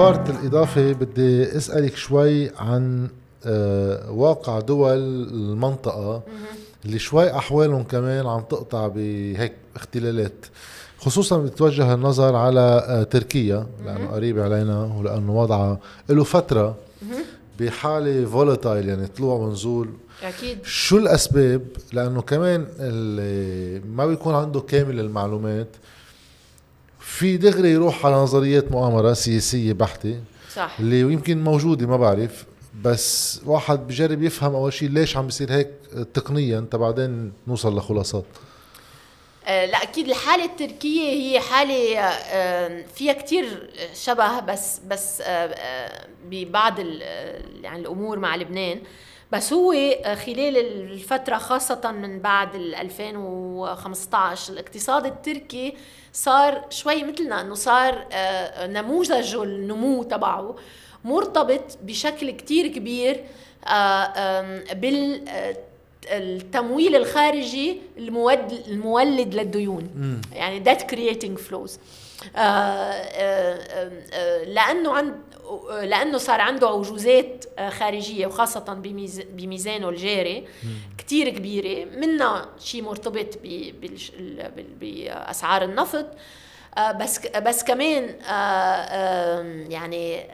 البارت 0.00 0.30
الإضافي 0.30 0.94
بدي 0.94 1.56
أسألك 1.56 1.96
شوي 1.96 2.50
عن 2.56 3.08
آه، 3.46 4.10
واقع 4.10 4.60
دول 4.60 4.98
المنطقة 5.32 6.22
اللي 6.84 6.98
شوي 6.98 7.30
أحوالهم 7.30 7.82
كمان 7.82 8.26
عم 8.26 8.40
تقطع 8.40 8.88
بهيك 8.88 9.52
اختلالات 9.76 10.46
خصوصا 10.98 11.38
بتوجه 11.38 11.94
النظر 11.94 12.36
على 12.36 12.84
آه، 12.88 13.02
تركيا 13.02 13.66
لأنه 13.84 14.06
قريبة 14.06 14.44
علينا 14.44 14.84
ولأنه 14.98 15.40
وضعها 15.40 15.78
له 16.08 16.24
فترة 16.24 16.76
بحالة 17.60 18.24
volatile 18.24 18.88
يعني 18.88 19.06
طلوع 19.06 19.34
ونزول 19.34 19.88
أكيد. 20.22 20.58
شو 20.64 20.98
الأسباب؟ 20.98 21.62
لأنه 21.92 22.22
كمان 22.22 22.66
اللي 22.78 23.80
ما 23.80 24.06
بيكون 24.06 24.34
عنده 24.34 24.60
كامل 24.60 25.00
المعلومات. 25.00 25.68
في 27.20 27.36
دغري 27.36 27.70
يروح 27.70 28.06
على 28.06 28.14
نظريات 28.14 28.72
مؤامرة 28.72 29.12
سياسية 29.12 29.72
بحتة 29.72 30.20
صح. 30.54 30.76
اللي 30.80 31.00
يمكن 31.00 31.44
موجودة 31.44 31.86
ما 31.86 31.96
بعرف. 31.96 32.44
بس 32.82 33.40
واحد 33.46 33.86
بجرب 33.86 34.22
يفهم 34.22 34.54
أول 34.54 34.72
شيء 34.72 34.88
ليش 34.88 35.16
عم 35.16 35.26
بيصير 35.26 35.52
هيك 35.52 35.70
تقنيا 36.14 36.58
انت 36.58 36.76
بعدين 36.76 37.32
نوصل 37.46 37.76
لخلاصات. 37.76 38.24
آه، 39.46 39.66
لا 39.66 39.82
أكيد 39.82 40.08
الحالة 40.08 40.44
التركية 40.44 41.10
هي 41.10 41.40
حالة 41.40 41.98
آه، 41.98 42.84
فيها 42.94 43.12
كتير 43.12 43.70
شبه 43.94 44.40
بس 44.40 44.80
بس 44.88 45.20
آه، 45.20 46.06
ببعض 46.30 46.78
يعني 47.62 47.80
الأمور 47.80 48.18
مع 48.18 48.36
لبنان. 48.36 48.80
بس 49.32 49.52
هو 49.52 49.72
خلال 50.26 50.56
الفترة 50.92 51.38
خاصة 51.38 51.92
من 51.92 52.18
بعد 52.20 52.54
2015 52.54 54.52
الاقتصاد 54.52 55.06
التركي 55.06 55.74
صار 56.12 56.64
شوي 56.70 57.02
مثلنا 57.04 57.40
إنه 57.40 57.54
صار 57.54 58.06
نموذج 58.66 59.34
النمو 59.34 60.02
تبعه 60.02 60.56
مرتبط 61.04 61.78
بشكل 61.82 62.30
كتير 62.30 62.66
كبير 62.66 63.24
بال 64.74 65.24
التمويل 66.12 66.96
الخارجي 66.96 67.80
المولد 67.98 68.62
المولد 68.68 69.34
للديون. 69.34 69.90
يعني 70.32 70.64
that 70.64 70.78
creating 70.78 71.38
flows 71.50 71.70
آه 72.36 72.40
آه 72.40 73.90
آه 74.12 74.44
لأنه 74.44 74.92
عند 74.92 75.14
لأنه 75.82 76.18
صار 76.18 76.40
عنده 76.40 76.68
عجوزات 76.68 77.44
خارجية 77.68 78.26
وخاصة 78.26 78.74
بميزانه 79.32 79.88
الجاري 79.88 80.48
كثير 80.98 81.28
كبيرة. 81.28 81.84
منها 81.84 82.48
شيء 82.58 82.82
مرتبط 82.82 83.38
بأسعار 84.80 85.62
النفط. 85.64 86.06
بس 87.00 87.26
بس 87.26 87.64
كمان 87.64 88.02
يعني 89.70 90.26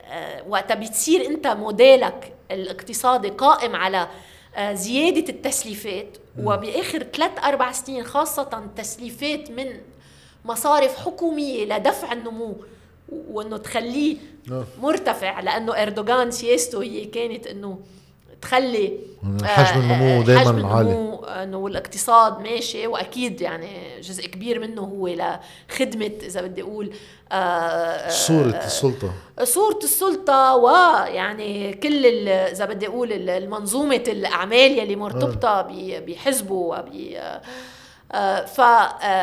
وقتها 0.49 0.75
بتصير 0.75 1.27
انت 1.27 1.47
موديلك 1.47 2.33
الاقتصادي 2.51 3.29
قائم 3.29 3.77
على 3.77 4.09
آه، 4.57 4.73
زيادة 4.73 5.29
التسليفات. 5.29 6.19
وبآخر 6.39 7.03
ثلاث 7.03 7.45
أربع 7.45 7.73
سنين 7.73 8.05
خاصة 8.05 8.69
تسليفات 8.77 9.51
من 9.51 9.81
مصارف 10.45 10.97
حكومية 10.97 11.65
لدفع 11.65 12.13
النمو. 12.13 12.57
وإنه 13.09 13.57
تخليه 13.57 14.17
آه. 14.53 14.65
مرتفع 14.83 15.41
لأنه 15.41 15.83
إردوغان 15.83 16.31
سياسته 16.31 16.83
هي 16.83 17.05
كانت 17.05 17.47
إنه 17.47 17.79
تخلي 18.43 18.99
حجم 19.45 19.81
النمو 19.81 20.23
دائما 20.23 20.75
عالي. 20.75 21.19
إنه 21.43 21.67
الاقتصاد 21.67 22.41
ماشي 22.41 22.87
وأكيد 22.87 23.41
يعني 23.41 24.01
جزء 24.01 24.27
كبير 24.27 24.61
منه 24.61 24.83
هو 24.83 25.09
لخدمة 25.09 26.13
إذا 26.23 26.41
بدي 26.41 26.63
أقول 26.63 26.93
آه، 27.33 28.09
صورة 28.09 28.51
آه، 28.51 28.67
السلطة. 28.67 29.13
صورة 29.45 29.79
السلطة 29.85 30.57
ويعني 30.57 31.75
كل 31.75 32.29
إذا 32.29 32.65
بدي 32.65 32.87
أقول 32.87 33.13
المنظومة 33.13 34.05
الأعمال 34.09 34.79
يلي 34.79 34.97
مرتبطة 34.97 35.63
بحزبه 36.07 36.55
وب 36.55 36.89
آه، 37.17 37.43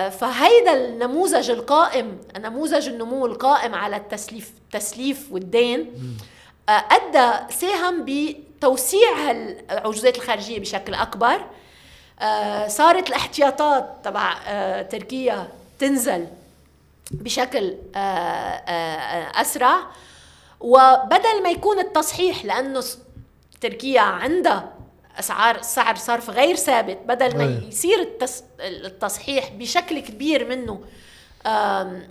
فهيدا 0.10 0.74
النموذج 0.74 1.50
القائم 1.50 2.18
نموذج 2.38 2.88
النمو 2.88 3.26
القائم 3.26 3.76
على 3.76 3.96
التسليف 3.96 4.52
التسليف 4.58 5.32
والدين 5.32 5.92
أدى 6.70 7.54
ساهم 7.54 8.06
بتوسيع 8.06 9.32
العجوزات 9.72 10.18
الخارجية 10.18 10.60
بشكل 10.60 10.94
أكبر. 10.94 11.46
صارت 12.68 13.10
الاحتياطات 13.10 13.96
تبع 14.04 14.34
تركيا 14.82 15.48
تنزل 15.80 16.28
بشكل 17.12 17.76
آه، 17.96 18.00
آه، 18.00 19.42
أسرع. 19.42 19.78
وبدل 20.60 21.44
ما 21.44 21.50
يكون 21.50 21.80
التصحيح 21.80 22.46
لأنه 22.46 22.84
تركيا 23.62 24.02
عندها 24.02 24.73
اسعار 25.20 25.62
سعر 25.62 25.96
صرف 25.96 26.30
غير 26.30 26.56
ثابت 26.56 26.98
بدل 27.06 27.38
ما 27.38 27.62
يصير 27.68 28.10
التصحيح 28.62 29.50
بشكل 29.50 30.00
كبير 30.00 30.48
منه 30.48 30.82
آه، 31.46 32.02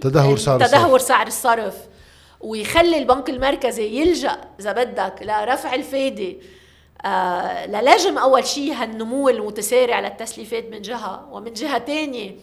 تدهور 0.00 0.36
سعر 0.36 0.60
تدهور 0.66 0.98
سعر 0.98 1.26
الصرف 1.26 1.76
ويخلي 2.40 2.98
البنك 2.98 3.30
المركزي 3.30 4.00
يلجأ 4.00 4.36
إذا 4.60 4.72
بدك 4.72 5.14
لرفع 5.22 5.74
الفائده 5.74 6.36
آه 7.04 7.66
للجم 7.66 8.18
أول 8.18 8.46
شيء 8.46 8.72
هالنمو 8.72 9.28
المتسارع 9.28 10.00
للتسليفات 10.00 10.64
من 10.70 10.82
جهة 10.82 11.28
ومن 11.32 11.52
جهة 11.52 11.78
ثانية 11.78 12.36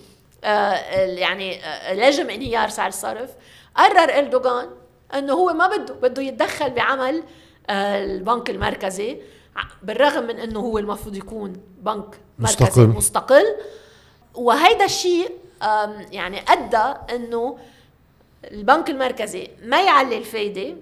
آه، 0.44 0.74
يعني 1.06 1.66
آه، 1.66 1.94
لجم 1.94 2.30
انهيار 2.30 2.70
سعر 2.70 2.88
الصرف. 2.88 3.30
قرر 3.76 4.18
إردوغان 4.18 4.70
إنه 5.14 5.34
هو 5.34 5.54
ما 5.54 5.68
بده 5.68 5.94
بده 5.94 6.22
يتدخل 6.22 6.70
بعمل 6.70 7.24
البنك 7.70 8.50
المركزي. 8.50 9.18
بالرغم 9.84 10.24
من 10.24 10.40
إنه 10.40 10.60
هو 10.60 10.78
المفروض 10.78 11.16
يكون 11.16 11.54
بنك 11.82 12.20
مركزي 12.40 12.66
مستقل, 12.66 12.88
مستقل. 12.88 13.46
وهيدا 14.36 14.86
الشيء 14.86 15.32
يعني 16.12 16.42
أدى 16.48 17.16
إنه 17.16 17.58
البنك 18.52 18.90
المركزي 18.90 19.48
ما 19.64 19.82
يعلي 19.84 20.18
الفايدة 20.18 20.76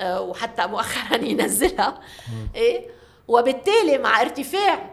وحتى 0.00 0.66
مؤخرا 0.66 1.16
ينزلها. 1.32 2.00
إيه؟ 2.54 2.86
وبالتالي 3.28 3.98
مع 3.98 4.20
ارتفاع 4.20 4.90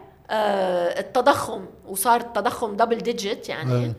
التضخم 0.98 1.66
وصار 1.88 2.20
التضخم 2.20 2.76
دبل 2.76 2.98
ديجيت 2.98 3.48
يعني 3.48 3.94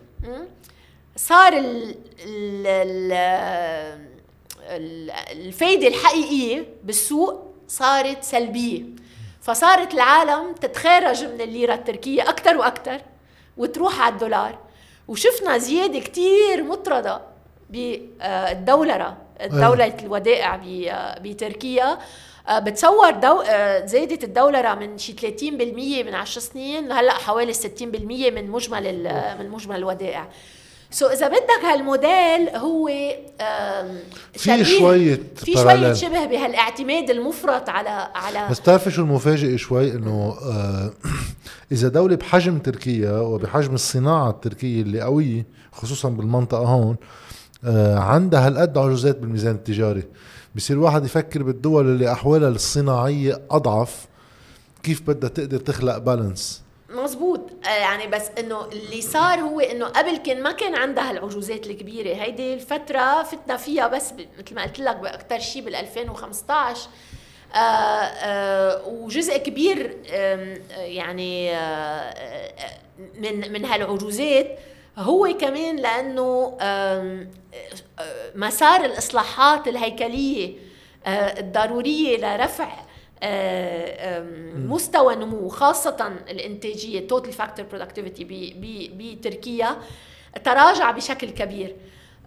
صار 1.15 1.53
ال 1.53 1.95
ال 2.19 3.11
ال 4.61 5.11
الفايدة 5.11 5.87
الحقيقية 5.87 6.65
بالسوق 6.83 7.53
صارت 7.67 8.23
سلبية. 8.23 8.83
فصارت 9.41 9.94
العالم 9.94 10.53
تتخارج 10.53 11.24
من 11.24 11.41
الليرة 11.41 11.74
التركية 11.74 12.29
أكثر 12.29 12.57
وأكثر 12.57 13.02
وتروح 13.57 14.02
على 14.02 14.13
الدولار. 14.13 14.57
وشفنا 15.07 15.57
زيادة 15.57 16.00
كثير 16.00 16.63
مطردة 16.63 17.22
بالدولرة 17.69 19.18
دولة 19.46 19.97
الودائع 20.03 20.62
بتركيا. 21.22 21.97
آه، 22.47 22.59
بتصور 22.59 23.12
دو... 23.12 23.41
آه، 23.41 23.85
زادت 23.85 24.24
الدولرة 24.24 24.75
من 24.75 24.97
شي 24.97 25.13
30% 25.13 26.03
من 26.06 26.16
10 26.16 26.41
سنين 26.41 26.88
لهلأ 26.88 27.13
حوالي 27.13 27.53
60% 27.53 27.58
من 28.31 28.50
مجمل 28.50 28.88
ال... 28.88 29.38
من 29.40 29.50
مجمل 29.50 29.75
الودائع. 29.75 30.29
so 30.91 31.11
إذا 31.12 31.28
بدك 31.28 31.66
هالموديل 31.66 32.50
هو 32.56 32.88
في 34.34 34.66
شوية 34.66 35.22
في 35.35 35.53
شوية 35.53 35.94
شبه 35.94 36.25
بهالاعتماد 36.25 37.09
المفرط 37.09 37.69
على 37.69 38.09
على 38.16 38.47
بس 38.50 38.59
بتعرفي 38.59 38.91
شو 38.91 39.02
المفاجئ 39.02 39.57
شوي؟ 39.57 39.91
إنه 39.91 40.35
آه 40.44 40.91
إذا 41.72 41.88
دولة 41.88 42.16
بحجم 42.16 42.59
تركيا 42.59 43.12
وبحجم 43.12 43.74
الصناعة 43.74 44.29
التركية 44.29 44.82
اللي 44.82 45.02
قوية 45.02 45.46
خصوصا 45.72 46.09
بالمنطقة 46.09 46.66
هون 46.66 46.96
آه 47.66 47.99
عندها 47.99 48.47
هالقد 48.47 48.78
عجوزات 48.78 49.17
بالميزان 49.17 49.55
التجاري. 49.55 50.03
بصير 50.55 50.79
واحد 50.79 51.05
يفكر 51.05 51.44
بالدول 51.44 51.85
اللي 51.85 52.11
أحوالها 52.11 52.49
الصناعية 52.49 53.41
أضعف 53.52 54.08
كيف 54.84 55.02
بدها 55.02 55.29
تقدر 55.29 55.58
تخلق 55.58 55.97
بالانس 55.97 56.61
مزبوط. 57.03 57.50
يعني 57.66 58.08
بس 58.08 58.29
إنه 58.40 58.66
اللي 58.66 59.02
صار 59.02 59.40
هو 59.40 59.59
إنه 59.59 59.85
قبل 59.85 60.17
كان 60.17 60.43
ما 60.43 60.52
كان 60.52 60.75
عندها 60.75 61.11
العجوزات 61.11 61.67
الكبيرة. 61.67 62.16
هيدي 62.16 62.53
الفترة 62.53 63.23
فتنا 63.23 63.58
فيها 63.58 63.87
بس 63.87 64.13
مثل 64.13 64.55
ما 64.55 64.63
قلت 64.63 64.79
لك 64.79 64.96
باكثر 64.96 65.40
شيء 65.40 65.61
بال 65.66 65.75
2015 65.75 66.90
آه 67.53 67.58
آه 67.58 68.87
وجزء 68.87 69.37
كبير 69.37 69.97
آه 70.11 70.58
يعني 70.78 71.55
آه 71.55 72.13
من 73.16 73.52
من 73.52 73.66
هالعجوزات 73.66 74.59
هو 74.97 75.37
كمان 75.40 75.75
لأنه 75.75 76.58
مسار 78.35 78.85
الإصلاحات 78.85 79.67
الهيكلية 79.67 80.53
آه، 81.05 81.40
الضرورية 81.40 82.17
لرفع 82.17 82.63
آه، 82.73 82.91
مستوى 84.56 85.16
نمو 85.16 85.50
خاصة 85.50 86.12
الإنتاجية 86.29 87.08
total 87.08 87.32
factor 87.32 87.64
productivity 87.73 88.23
بتركيا 88.94 89.78
تراجع 90.44 90.91
بشكل 90.91 91.29
كبير. 91.29 91.76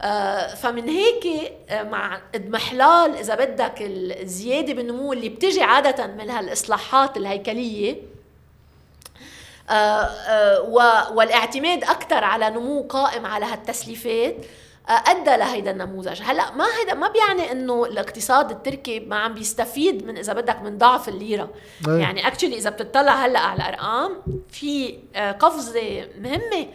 آه، 0.02 0.54
فمن 0.54 0.88
هيك 0.88 1.52
آه، 1.68 1.82
مع 1.82 2.20
اضمحلال 2.34 3.16
إذا 3.16 3.34
بدك 3.34 3.74
الزيادة 3.80 4.72
بالنمو 4.72 5.12
اللي 5.12 5.28
بتجي 5.28 5.62
عادة 5.62 6.06
من 6.06 6.30
هالإصلاحات 6.30 7.16
الهيكلية 7.16 8.02
والاعتماد 11.10 11.84
أكثر 11.84 12.24
على 12.24 12.50
نمو 12.50 12.82
قائم 12.82 13.26
على 13.26 13.44
هالتسليفات 13.44 14.36
أدى 14.88 15.36
لهيدا 15.36 15.70
النموذج 15.70 16.22
هلأ 16.22 16.54
ما 16.54 16.64
هيدا 16.78 16.94
ما 16.94 17.08
بيعني 17.08 17.52
إنه 17.52 17.84
الاقتصاد 17.84 18.50
التركي 18.50 19.00
ما 19.00 19.16
عم 19.16 19.34
بيستفيد 19.34 20.06
من 20.06 20.18
إذا 20.18 20.32
بدك 20.32 20.62
من 20.62 20.78
ضعف 20.78 21.08
الليرة 21.08 21.50
أي. 21.88 22.00
يعني 22.00 22.26
اكشلي 22.26 22.56
إذا 22.56 22.70
بتطلع 22.70 23.12
هلأ 23.12 23.40
على 23.40 23.56
الأرقام 23.56 24.22
في 24.48 24.98
قفزة 25.40 26.08
مهمة 26.20 26.62
آه، 26.62 26.68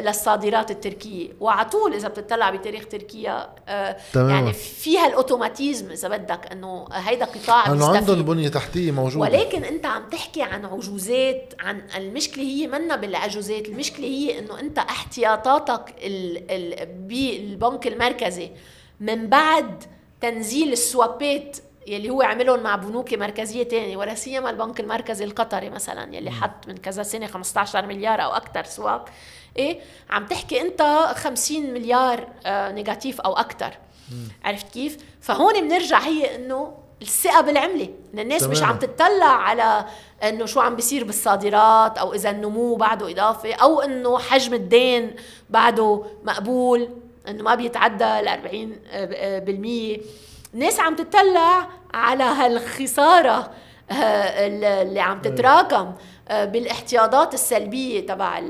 للصادرات 0.00 0.70
التركية. 0.70 1.28
وعلى 1.40 1.68
طول 1.68 1.94
إذا 1.94 2.08
بتطلع 2.08 2.50
بتاريخ 2.50 2.88
تركيا 2.88 3.48
آه، 3.68 3.96
تمام. 4.12 4.30
يعني 4.30 4.52
فيها 4.52 5.06
الأوتوماتيزم 5.06 5.90
إذا 5.90 6.08
بدك 6.08 6.52
إنه 6.52 6.86
هيدا 6.92 7.24
قطاع 7.24 7.66
انه 7.66 7.96
عندهم 7.96 8.22
بنية 8.22 8.48
تحتية 8.48 8.90
موجودة. 8.92 9.20
ولكن 9.20 9.64
أنت 9.64 9.86
عم 9.86 10.08
تحكي 10.08 10.42
عن 10.42 10.64
عجوزات 10.64 11.54
عن 11.60 11.82
المشكلة 11.96 12.44
هي 12.44 12.66
منا 12.66 12.96
بالعجوزات. 12.96 13.68
المشكلة 13.68 14.06
هي 14.06 14.38
إنه 14.38 14.60
أنت 14.60 14.78
احتياطاتك 14.78 15.94
بالبنك 16.98 17.86
المركزي 17.86 18.50
من 19.00 19.26
بعد 19.26 19.84
تنزيل 20.20 20.72
السوابات 20.72 21.56
يلي 21.86 22.10
هو 22.10 22.22
عملهم 22.22 22.62
مع 22.62 22.76
بنوك 22.76 23.14
مركزية 23.14 23.62
تانية 23.62 23.96
ولا 23.96 24.14
سيما 24.14 24.50
البنك 24.50 24.80
المركزي 24.80 25.24
القطري 25.24 25.70
مثلا 25.70 26.16
يلي 26.16 26.30
حط 26.30 26.68
من 26.68 26.76
كذا 26.76 27.02
سنة 27.02 27.26
15 27.26 27.86
مليار 27.86 28.22
أو 28.24 28.30
أكثر 28.30 28.64
سواب. 28.64 29.04
إيه؟ 29.56 29.80
عم 30.10 30.26
تحكي 30.26 30.60
أنت 30.60 30.82
50 31.14 31.74
مليار 31.74 32.28
آه 32.46 32.72
نيجاتيف 32.72 33.20
أو 33.20 33.32
أكثر 33.32 33.74
عرفت 34.44 34.72
كيف؟ 34.72 34.96
فهون 35.20 35.60
بنرجع 35.60 35.98
هي 35.98 36.36
إنه 36.36 36.74
الثقة 37.02 37.40
بالعملة. 37.40 37.88
إن 38.14 38.18
الناس 38.18 38.40
تمام. 38.40 38.52
مش 38.52 38.62
عم 38.62 38.78
تطلع 38.78 39.26
على 39.26 39.86
إنه 40.22 40.46
شو 40.46 40.60
عم 40.60 40.76
بيصير 40.76 41.04
بالصادرات 41.04 41.98
أو 41.98 42.14
إذا 42.14 42.30
النمو 42.30 42.74
بعده 42.76 43.10
إضافة 43.10 43.54
أو 43.54 43.80
إنه 43.80 44.18
حجم 44.18 44.54
الدين 44.54 45.16
بعده 45.50 46.04
مقبول 46.24 46.88
إنه 47.28 47.42
ما 47.42 47.54
بيتعدى 47.54 48.04
ال 48.04 48.28
40% 49.98 50.00
الناس 50.56 50.80
عم 50.80 50.96
تطلع 50.96 51.68
على 51.94 52.24
هالخسارة 52.24 53.50
آه، 53.90 54.46
اللي 54.82 55.00
عم 55.00 55.20
تتراكم 55.22 55.92
آه، 56.28 56.44
بالاحتياطات 56.44 57.34
السلبية 57.34 58.06
تبع 58.06 58.40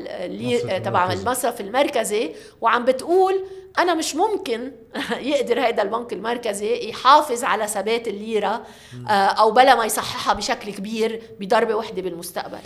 تبع 0.85 1.13
المصرف 1.13 1.61
المركزي. 1.61 2.33
وعم 2.61 2.85
بتقول 2.85 3.45
أنا 3.79 3.95
مش 3.95 4.17
ممكن 4.17 4.73
يقدر 5.31 5.61
هذا 5.61 5.83
البنك 5.83 6.13
المركزي 6.13 6.89
يحافظ 6.89 7.45
على 7.45 7.67
ثبات 7.67 8.09
الليرة 8.09 8.63
آه، 9.09 9.11
أو 9.11 9.51
بلا 9.51 9.75
ما 9.75 9.85
يصححها 9.85 10.35
بشكل 10.35 10.73
كبير 10.73 11.23
بضربة 11.41 11.75
وحدة 11.75 12.03
بالمستقبل. 12.03 12.59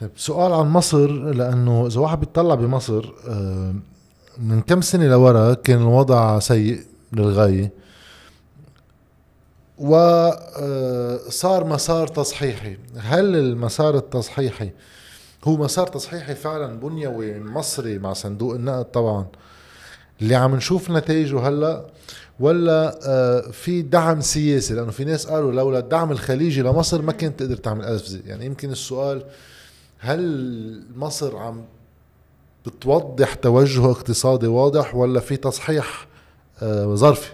طيب 0.00 0.10
سؤال 0.16 0.52
عن 0.52 0.66
مصر 0.66 1.06
لأنه 1.10 1.86
إذا 1.86 2.00
واحد 2.00 2.20
بيطلع 2.20 2.54
بمصر 2.54 3.12
من 4.38 4.60
كم 4.60 4.80
سنة 4.80 5.06
لورا 5.06 5.54
كان 5.54 5.82
الوضع 5.82 6.38
سيء 6.38 6.80
للغاية؟ 7.12 7.81
وصار 9.78 11.64
مسار 11.64 12.06
تصحيحي. 12.06 12.76
هل 12.96 13.36
المسار 13.36 13.96
التصحيحي 13.96 14.70
هو 15.44 15.56
مسار 15.56 15.86
تصحيحي 15.86 16.34
فعلا 16.34 16.80
بنيوي 16.80 17.40
مصري 17.40 17.98
مع 17.98 18.12
صندوق 18.12 18.54
النقد؟ 18.54 18.84
طبعا. 18.84 19.26
اللي 20.22 20.34
عم 20.34 20.54
نشوف 20.54 20.90
نتائجه 20.90 21.48
هلأ 21.48 21.86
ولا 22.40 22.98
آه، 23.06 23.40
في 23.40 23.82
دعم 23.82 24.20
سياسي؟ 24.20 24.74
لأنه 24.74 24.90
في 24.90 25.04
ناس 25.04 25.26
قالوا 25.26 25.52
لولا 25.52 25.78
الدعم 25.78 26.12
الخليجي 26.12 26.62
لمصر 26.62 27.02
ما 27.02 27.12
كانت 27.12 27.38
تقدر 27.40 27.56
تعمل 27.56 27.84
قفزه 27.84 28.20
يعني 28.26 28.46
يمكن 28.46 28.70
السؤال 28.70 29.22
هل 29.98 30.82
مصر 30.96 31.36
عم 31.36 31.64
بتوضح 32.66 33.34
توجه 33.34 33.90
اقتصادي 33.90 34.46
واضح 34.46 34.94
ولا 34.94 35.20
في 35.20 35.36
تصحيح 35.36 36.06
آه، 36.62 36.94
ظرفي؟ 36.94 37.32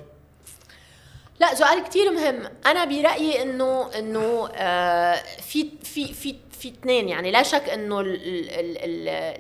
لا 1.41 1.55
سؤال 1.55 1.83
كتير 1.85 2.11
مهم. 2.11 2.43
أنا 2.67 2.85
برأيي 2.85 3.43
إنه 3.43 3.91
إنه 3.99 4.49
آه 4.55 5.23
في 5.43 5.69
في 5.83 6.15
في 6.15 6.37
في 6.59 6.69
اثنين. 6.69 7.09
يعني 7.09 7.31
لا 7.31 7.43
شك 7.43 7.69
إنه 7.69 8.01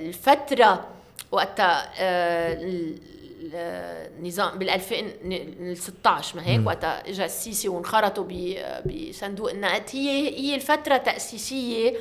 الفترة 0.01 0.89
وقتها 1.33 1.91
النظام 4.19 4.59
بال 4.59 4.71
2016 4.71 6.37
ما 6.37 6.47
هيك؟ 6.47 6.67
وقتها 6.67 7.09
اجى 7.09 7.25
السيسي 7.25 7.69
وانخرطوا 7.69 8.25
بصندوق 8.87 9.51
النقد. 9.51 9.83
هي 9.93 10.39
هي 10.41 10.55
الفترة 10.55 10.97
تأسيسية 10.97 11.95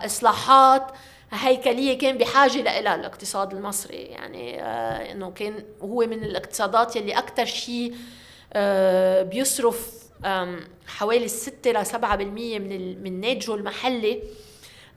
لاصلاحات 0.00 0.82
آه 0.82 0.94
هيكلية 1.30 1.98
كان 1.98 2.18
بحاجة 2.18 2.80
لها 2.80 2.94
الاقتصاد 2.94 3.52
المصري. 3.54 3.96
يعني 3.96 4.62
آه 4.62 5.12
إنه 5.12 5.30
كان 5.30 5.64
هو 5.82 6.00
من 6.06 6.24
الاقتصادات 6.24 6.96
يلي 6.96 7.18
أكثر 7.18 7.44
شيء 7.44 7.94
آه، 8.56 9.22
بيصرف 9.22 10.04
حوالي 10.86 11.28
6 11.28 11.70
ل 11.72 11.86
7% 11.86 11.94
من 12.58 13.02
من 13.02 13.20
ناتجه 13.20 13.54
المحلي 13.54 14.22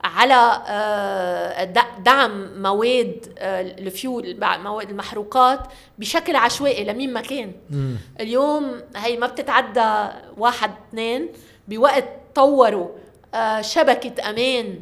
على 0.04 0.62
آه، 0.68 1.64
دعم 2.04 2.62
مواد 2.62 3.34
آه، 3.38 3.60
الفيول 3.60 4.36
مواد 4.40 4.90
المحروقات 4.90 5.60
بشكل 5.98 6.36
عشوائي 6.36 6.84
لمين 6.84 7.12
ما 7.12 7.20
كان. 7.20 7.52
اليوم 8.20 8.82
هي 8.96 9.16
ما 9.16 9.26
بتتعدى 9.26 10.14
واحد 10.36 10.70
اثنين 10.88 11.28
بوقت 11.68 12.08
طوروا 12.34 12.88
شبكة 13.60 14.30
أمان 14.30 14.78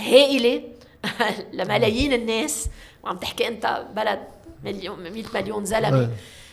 هائلة. 0.00 0.62
لملايين 1.52 2.12
الناس 2.12 2.68
وعم 3.02 3.16
تحكي 3.16 3.48
أنت 3.48 3.84
بلد 3.96 4.20
مليون 4.64 5.00
100 5.02 5.24
مليون 5.34 5.64
زلمة. 5.64 6.10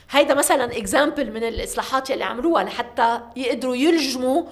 هيدا 0.09 0.33
مثلا 0.33 0.77
example 0.77 1.31
من 1.31 1.43
الإصلاحات 1.43 2.09
يلي 2.09 2.23
عملوها 2.23 2.63
لحتى 2.63 3.19
يقدروا 3.35 3.75
يلجموا 3.75 4.43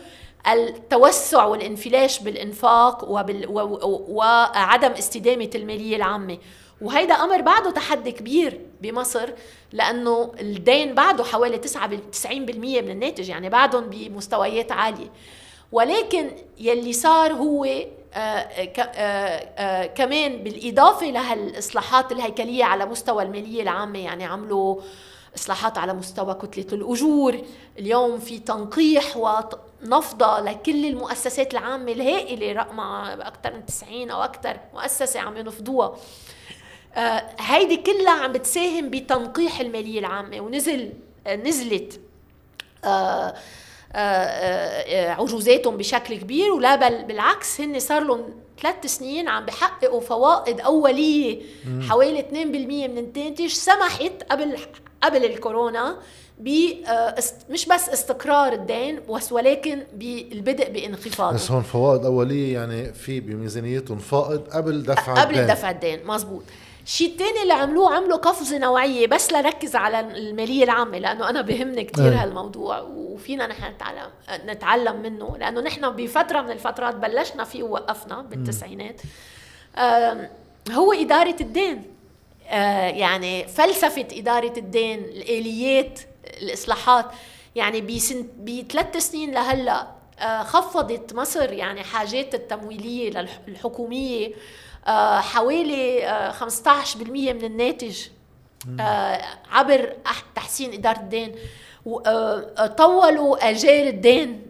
التوسع 0.47 1.45
والانفلاش 1.45 2.19
بالإنفاق 2.19 3.09
وبال 3.09 3.45
وعدم 4.09 4.91
استدامة 4.91 5.49
المالية 5.55 5.95
العامة. 5.95 6.37
وهيدا 6.81 7.13
أمر 7.13 7.41
بعده 7.41 7.71
تحدي 7.71 8.11
كبير 8.11 8.61
بمصر 8.81 9.29
لأنه 9.71 10.31
الدين 10.41 10.95
بعده 10.95 11.23
حوالي 11.23 11.57
9 11.57 11.89
90% 12.25 12.35
من 12.35 12.89
الناتج 12.89 13.29
يعني 13.29 13.49
بعدهم 13.49 13.83
بمستويات 13.89 14.71
عالية. 14.71 15.11
ولكن 15.71 16.31
يلي 16.59 16.93
صار 16.93 17.33
هو 17.33 17.67
كمان 19.95 20.43
بالإضافة 20.43 21.05
لهالإصلاحات 21.05 22.11
الهيكلية 22.11 22.63
على 22.63 22.85
مستوى 22.85 23.23
المالية 23.23 23.61
العامة 23.61 23.99
يعني 23.99 24.23
عملوا 24.25 24.81
إصلاحات 25.37 25.77
على 25.77 25.93
مستوى 25.93 26.33
كتلة 26.33 26.67
الأجور. 26.73 27.37
اليوم 27.79 28.19
في 28.19 28.39
تنقيح 28.39 29.17
ونفضة 29.17 30.39
لكل 30.39 30.85
المؤسسات 30.85 31.53
العامة 31.53 31.91
الهائلة 31.91 32.53
رقمها 32.53 33.27
أكثر 33.27 33.53
من 33.53 33.65
90 33.65 34.11
أو 34.11 34.23
أكثر 34.23 34.57
مؤسسة 34.73 35.19
عم 35.19 35.37
ينفضوها. 35.37 35.95
آه 36.95 37.23
هيدي 37.39 37.77
كلها 37.77 38.11
عم 38.23 38.31
بتساهم 38.31 38.89
بتنقيح 38.89 39.59
المالية 39.59 39.99
العامة 39.99 40.39
ونزل 40.41 40.93
آه 41.27 41.35
نزلت 41.35 41.99
آه 42.83 42.87
آه, 42.87 43.27
آه، 43.29 43.35
عجوزاتهم 45.11 45.77
بشكل 45.77 46.17
كبير 46.17 46.51
ولا 46.51 46.75
بل 46.75 47.03
بالعكس 47.03 47.61
هن 47.61 47.79
صار 47.79 48.03
لهم 48.03 48.23
ثلاث 48.61 48.85
سنين 48.85 49.27
عم 49.27 49.45
بحققوا 49.45 50.01
فوائد 50.01 50.61
أولية. 50.61 51.41
حوالي 51.89 52.21
2% 52.21 52.33
من 52.89 52.97
الناتج 52.97 53.47
سمحت 53.47 54.23
قبل 54.31 54.57
قبل 55.03 55.25
الكورونا 55.25 55.97
ب 56.39 56.47
آه، 56.87 57.15
مش 57.49 57.65
بس 57.65 57.89
استقرار 57.89 58.53
الدين 58.53 58.99
بس 59.09 59.31
ولكن 59.31 59.83
بالبدء 59.93 60.71
بانخفاضه. 60.71 61.35
بس 61.35 61.51
هون 61.51 61.61
فوائد 61.61 62.05
أولية 62.05 62.53
يعني 62.53 62.93
في 62.93 63.19
بميزانيتهم 63.19 63.97
فائض 63.97 64.47
قبل 64.53 64.83
دفع 64.83 65.13
قبل 65.13 65.21
الدين. 65.21 65.43
قبل 65.43 65.53
دفع 65.53 65.69
الدين 65.69 66.07
مزبوط 66.07 66.43
الشيء 66.85 67.11
الثاني 67.11 67.41
اللي 67.41 67.53
عملوه 67.53 67.95
عملوا 67.95 68.17
قفزة 68.17 68.57
نوعية 68.57 69.07
بس 69.07 69.33
لركز 69.33 69.75
على 69.75 69.99
المالية 69.99 70.63
العامة 70.63 70.97
لأنه 70.97 71.29
أنا 71.29 71.41
بهمني 71.41 71.83
كثير 71.83 72.13
أه. 72.13 72.23
هالموضوع 72.23 72.79
وفينا 72.79 73.47
نحن 73.47 73.71
نتعلم 73.71 74.09
نتعلم 74.45 75.01
منه 75.01 75.37
لأنه 75.37 75.61
نحن 75.61 75.89
بفترة 75.89 76.41
من 76.41 76.51
الفترات 76.51 76.95
بلشنا 76.95 77.43
فيه 77.43 77.63
ووقفنا 77.63 78.21
بالتسعينات. 78.21 79.01
هو 80.71 80.93
إدارة 80.93 81.35
الدين. 81.41 81.83
آه، 82.47 82.87
يعني 82.87 83.47
فلسفة 83.47 84.07
إدارة 84.11 84.53
الدين 84.57 84.99
الآليات 84.99 85.99
الإصلاحات 86.41 87.05
يعني 87.55 87.81
بسن 87.81 88.27
بثلاث 88.39 88.97
سنين 88.97 89.31
لهلأ 89.31 89.87
آه، 90.19 90.43
خفضت 90.43 91.13
مصر 91.13 91.53
يعني 91.53 91.83
حاجات 91.83 92.35
التمويلية 92.35 93.27
الحكومية. 93.47 94.27
آه، 94.27 94.31
حوالي 95.21 96.31
15% 96.39 96.97
من 97.33 97.43
الناتج 97.43 97.97
آه 98.79 99.21
عبر 99.51 99.93
تحسين 100.35 100.73
إدارة 100.73 100.99
الدين. 100.99 101.35
آه، 102.05 102.67
طولوا 102.67 103.49
اجال 103.49 103.87
الدين 103.87 104.41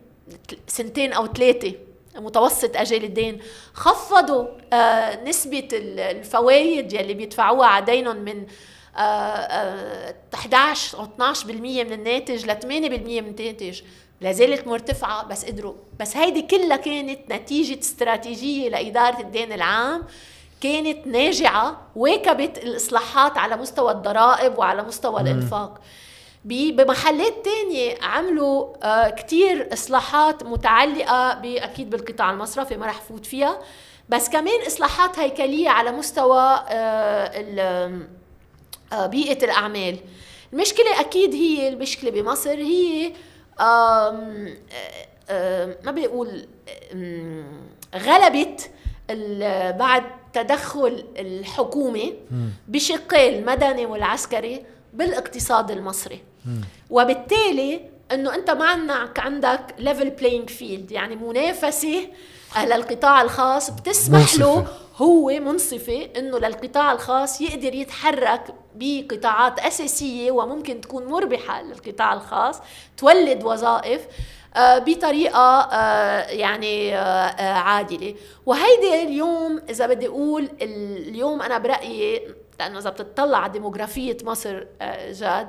سنتين 0.68 1.14
أو 1.14 1.28
ثلاثة 1.28 1.74
متوسط 2.16 2.78
اجال 2.78 3.04
الدين. 3.04 3.40
خفضوا 3.74 4.46
آه 4.74 5.24
نسبة 5.24 5.68
الفوائد 5.74 6.94
يلي 6.94 7.14
بيدفعوها 7.14 7.68
على 7.68 7.86
دينهم 7.86 8.18
من 8.18 8.46
آه 8.98 9.00
آه 9.00 10.16
11 10.36 10.98
أو 10.98 11.34
12% 11.34 11.46
من 11.84 11.94
الناتج 11.94 12.46
ل 12.46 12.60
8% 12.62 12.66
من 12.66 13.36
الناتج. 13.40 13.82
لا 14.26 14.32
زالت 14.32 14.68
مرتفعة 14.68 15.28
بس 15.28 15.46
قدروا. 15.46 15.74
بس 16.00 16.18
هيدي 16.18 16.42
كلها 16.42 16.78
كانت 16.78 17.20
نتيجة 17.32 17.80
استراتيجية 17.80 18.70
لإدارة 18.70 19.20
الدين 19.20 19.54
العام. 19.54 20.04
كانت 20.62 21.08
ناجعة 21.08 21.82
واكبت 21.96 22.58
الإصلاحات 22.58 23.38
على 23.38 23.58
مستوى 23.58 23.92
الضرائب 23.92 24.58
وعلى 24.58 24.84
مستوى 24.84 25.22
الإنفاق. 25.22 25.82
بمحلات 26.46 27.46
تانية 27.46 27.98
عملوا 28.02 28.68
آه 28.84 29.10
كتير 29.10 29.74
إصلاحات 29.74 30.44
متعلقة 30.44 31.32
أكيد 31.46 31.90
بالقطاع 31.90 32.32
المصرفي 32.32 32.78
ما 32.78 32.86
رح 32.86 33.02
فوت 33.02 33.26
فيها. 33.26 33.60
بس 34.10 34.30
كمان 34.30 34.66
إصلاحات 34.68 35.20
هيكلية 35.20 35.70
على 35.70 35.92
مستوى 35.92 36.66
آه 36.70 38.00
آه 38.94 39.06
بيئة 39.06 39.46
الأعمال. 39.46 39.98
المشكلة 40.54 41.00
أكيد 41.00 41.34
هي 41.34 41.68
المشكلة 41.68 42.12
بمصر 42.12 42.56
هي 42.56 43.12
ما 45.86 45.92
بيقول 45.92 46.48
غلبت 47.96 48.70
بعد 49.80 50.04
تدخل 50.34 51.06
الحكومة 51.18 52.14
بشقين 52.68 53.34
المدني 53.34 53.86
والعسكري 53.86 54.66
بالاقتصاد 54.94 55.72
المصري. 55.72 56.24
وبالتالي 56.90 57.82
إنه 58.12 58.36
أنت 58.36 58.50
ما 58.50 58.66
عندك 58.66 59.20
عندك 59.20 59.62
level 59.80 60.10
playing 60.10 60.50
field 60.50 60.92
يعني 60.92 61.16
منافسة 61.16 62.08
للقطاع 62.64 63.22
الخاص 63.22 63.70
بتسمح. 63.70 64.36
له 64.36 64.68
هو 64.96 65.28
منصفة 65.30 66.10
إنه 66.18 66.40
للقطاع 66.40 66.92
الخاص 66.92 67.42
يقدر 67.42 67.76
يتحرك 67.76 68.56
بقطاعات 68.76 69.60
أساسية 69.60 70.32
وممكن 70.32 70.82
تكون 70.82 71.06
مربحة 71.06 71.62
للقطاع 71.62 72.14
الخاص 72.14 72.60
تولد 72.98 73.44
وظائف 73.44 74.08
آه، 74.56 74.78
بطريقة 74.78 75.60
آه، 75.62 76.30
يعني 76.30 76.96
آه، 76.98 77.54
عادلة. 77.54 78.16
وهيدي 78.46 79.04
اليوم 79.04 79.62
إذا 79.70 79.88
بدي 79.88 80.08
أقول 80.08 80.50
اليوم 80.62 81.42
أنا 81.42 81.58
برأيي 81.58 82.36
لأنه 82.60 82.80
إذا 82.80 82.90
بتطلع 82.90 83.38
على 83.38 83.52
ديموغرافية 83.52 84.18
مصر 84.24 84.66
جاد 85.12 85.48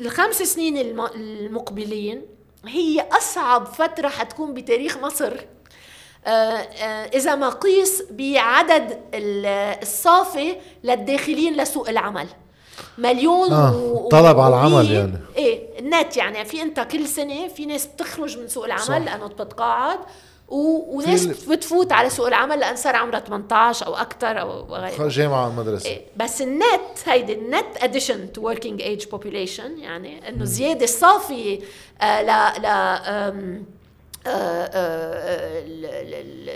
الخمس 0.00 0.42
سنين 0.42 1.00
المقبلين 1.14 2.22
هي 2.66 3.00
أصعب 3.00 3.66
فترة 3.66 4.08
حتكون 4.08 4.54
بتاريخ 4.54 4.98
مصر. 4.98 5.36
إذا 7.14 7.34
ما 7.34 7.48
قيس 7.48 8.02
بعدد 8.10 9.00
الصافي 9.82 10.56
للداخلين 10.84 11.56
لسوق 11.56 11.88
العمل 11.88 12.26
مليون 12.98 13.52
آه. 13.52 13.76
و... 13.76 14.08
طلب 14.08 14.40
على 14.40 14.54
العمل 14.54 14.90
يعني 14.90 15.18
إيه 15.36 15.78
النت 15.78 16.16
يعني 16.16 16.44
في 16.44 16.62
أنت 16.62 16.80
كل 16.80 17.06
سنة 17.06 17.48
في 17.48 17.66
ناس 17.66 17.86
بتخرج 17.86 18.38
من 18.38 18.48
سوق 18.48 18.64
العمل 18.64 18.82
صح. 18.82 18.96
لأنه 18.96 19.26
بتتقاعد 19.26 19.98
و... 20.48 20.96
وناس 20.96 21.26
بتفوت 21.26 21.92
على 21.92 22.10
سوق 22.10 22.26
العمل 22.26 22.60
لأن 22.60 22.76
صار 22.76 22.96
عمرها 22.96 23.20
18 23.20 23.86
أو 23.86 23.94
أكثر 23.94 24.40
أو 24.40 24.74
غيره 24.74 25.08
جامعة 25.08 25.46
أو 25.46 25.52
مدرسة 25.52 25.90
إيه. 25.90 26.06
بس 26.16 26.42
النت 26.42 26.98
هيدي 27.06 27.32
ال 27.32 27.40
net 27.40 27.66
addition 27.80 28.32
to 28.32 28.40
working 28.40 28.82
age 28.82 29.06
population 29.06 29.78
يعني 29.78 30.28
إنه 30.28 30.42
الزياده 30.42 30.84
الصافيه 30.84 31.60
آه 32.00 32.22
ل 32.22 32.62
ل 32.62 32.66
آه 32.66 32.68
آه 32.68 33.60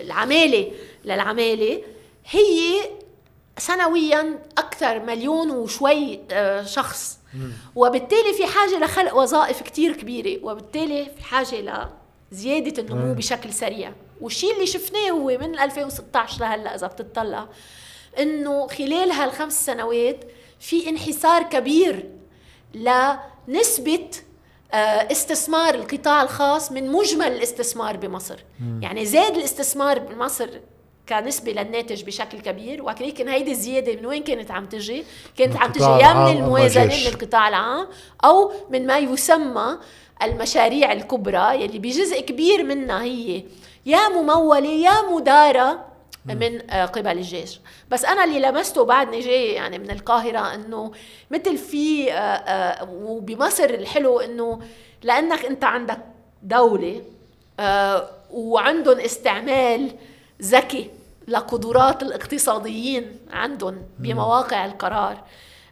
العمالة 0.03 0.73
للعمالة 1.05 1.83
هي 2.31 2.81
سنويا 3.59 4.39
أكثر 4.59 4.99
مليون 5.01 5.51
وشوي 5.51 6.21
آه، 6.31 6.63
شخص. 6.63 7.19
وبالتالي 7.77 8.33
في 8.33 8.47
حاجة 8.47 8.79
لخلق 8.79 9.17
وظائف 9.17 9.63
كتير 9.63 9.97
كبيرة 9.97 10.45
وبالتالي 10.45 11.05
في 11.17 11.25
حاجة 11.25 11.89
لزيادة 12.33 12.83
النمو 12.83 13.15
بشكل 13.15 13.53
سريع. 13.53 13.93
والشيء 14.21 14.55
اللي 14.55 14.67
شفناه 14.67 15.11
هو 15.11 15.27
من 15.27 15.59
2016 15.59 16.41
لهلأ 16.41 16.75
إذا 16.75 16.87
بتطلع 16.87 17.49
إنه 18.19 18.67
خلال 18.67 19.13
هالخمس 19.13 19.67
سنوات 19.67 20.25
في 20.61 20.89
انحسار 20.89 21.43
كبير 21.43 22.11
لنسبة 22.75 24.11
استثمار 24.75 25.75
القطاع 25.75 26.23
الخاص 26.23 26.73
من 26.73 26.93
مجمل 26.93 27.27
الاستثمار 27.27 27.97
بمصر. 27.97 28.39
يعني 28.81 29.07
زاد 29.07 29.37
الاستثمار 29.37 29.99
بمصر 29.99 30.49
كنسبة 31.09 31.53
للناتج 31.53 32.03
بشكل 32.03 32.41
كبير 32.41 32.83
ولكن 32.83 33.29
هيدي 33.29 33.51
الزيادة 33.51 33.97
من 33.97 34.07
وين 34.07 34.23
كانت 34.23 34.51
عم 34.51 34.67
تجي؟ 34.67 35.05
كانت 35.37 35.57
عم 35.57 35.73
تجي 35.73 35.85
يا 35.85 36.13
من 36.13 36.37
الموازنة 36.37 36.85
من 36.85 37.07
القطاع 37.07 37.49
العام 37.49 37.87
أو 38.25 38.53
من 38.71 38.87
ما 38.87 38.99
يسمى 38.99 39.79
المشاريع 40.23 40.93
الكبرى 40.93 41.63
يلي 41.63 41.79
بجزء 41.79 42.21
كبير 42.21 42.63
منها 42.63 43.03
هي 43.03 43.45
يا 43.87 44.09
ممولة 44.09 44.69
يا 44.69 45.03
مدارة 45.13 45.90
من 46.25 46.71
آه، 46.71 46.85
قبل 46.87 47.19
الجيش. 47.19 47.61
بس 47.91 48.05
أنا 48.05 48.25
اللي 48.25 48.41
لمسته 48.41 48.85
بعدني 48.85 49.21
جاي 49.21 49.53
يعني 49.53 49.79
من 49.79 49.91
القاهرة 49.91 50.55
إنه 50.55 50.93
مثل 51.31 51.59
في 51.59 52.13
آه، 52.13 52.17
آه، 52.17 52.89
وبمصر 52.93 53.65
الحلو 53.65 54.21
إنه 54.21 54.61
لأنك 55.03 55.45
أنت 55.45 55.65
عندك 55.65 55.99
دولة 56.43 57.03
وعندهم 58.31 59.01
استعمال 59.01 59.91
ذكي 60.43 60.91
لقدرات 61.29 62.03
الاقتصاديين 62.03 63.19
عندهم 63.31 63.83
بمواقع 63.99 64.65
القرار 64.65 65.25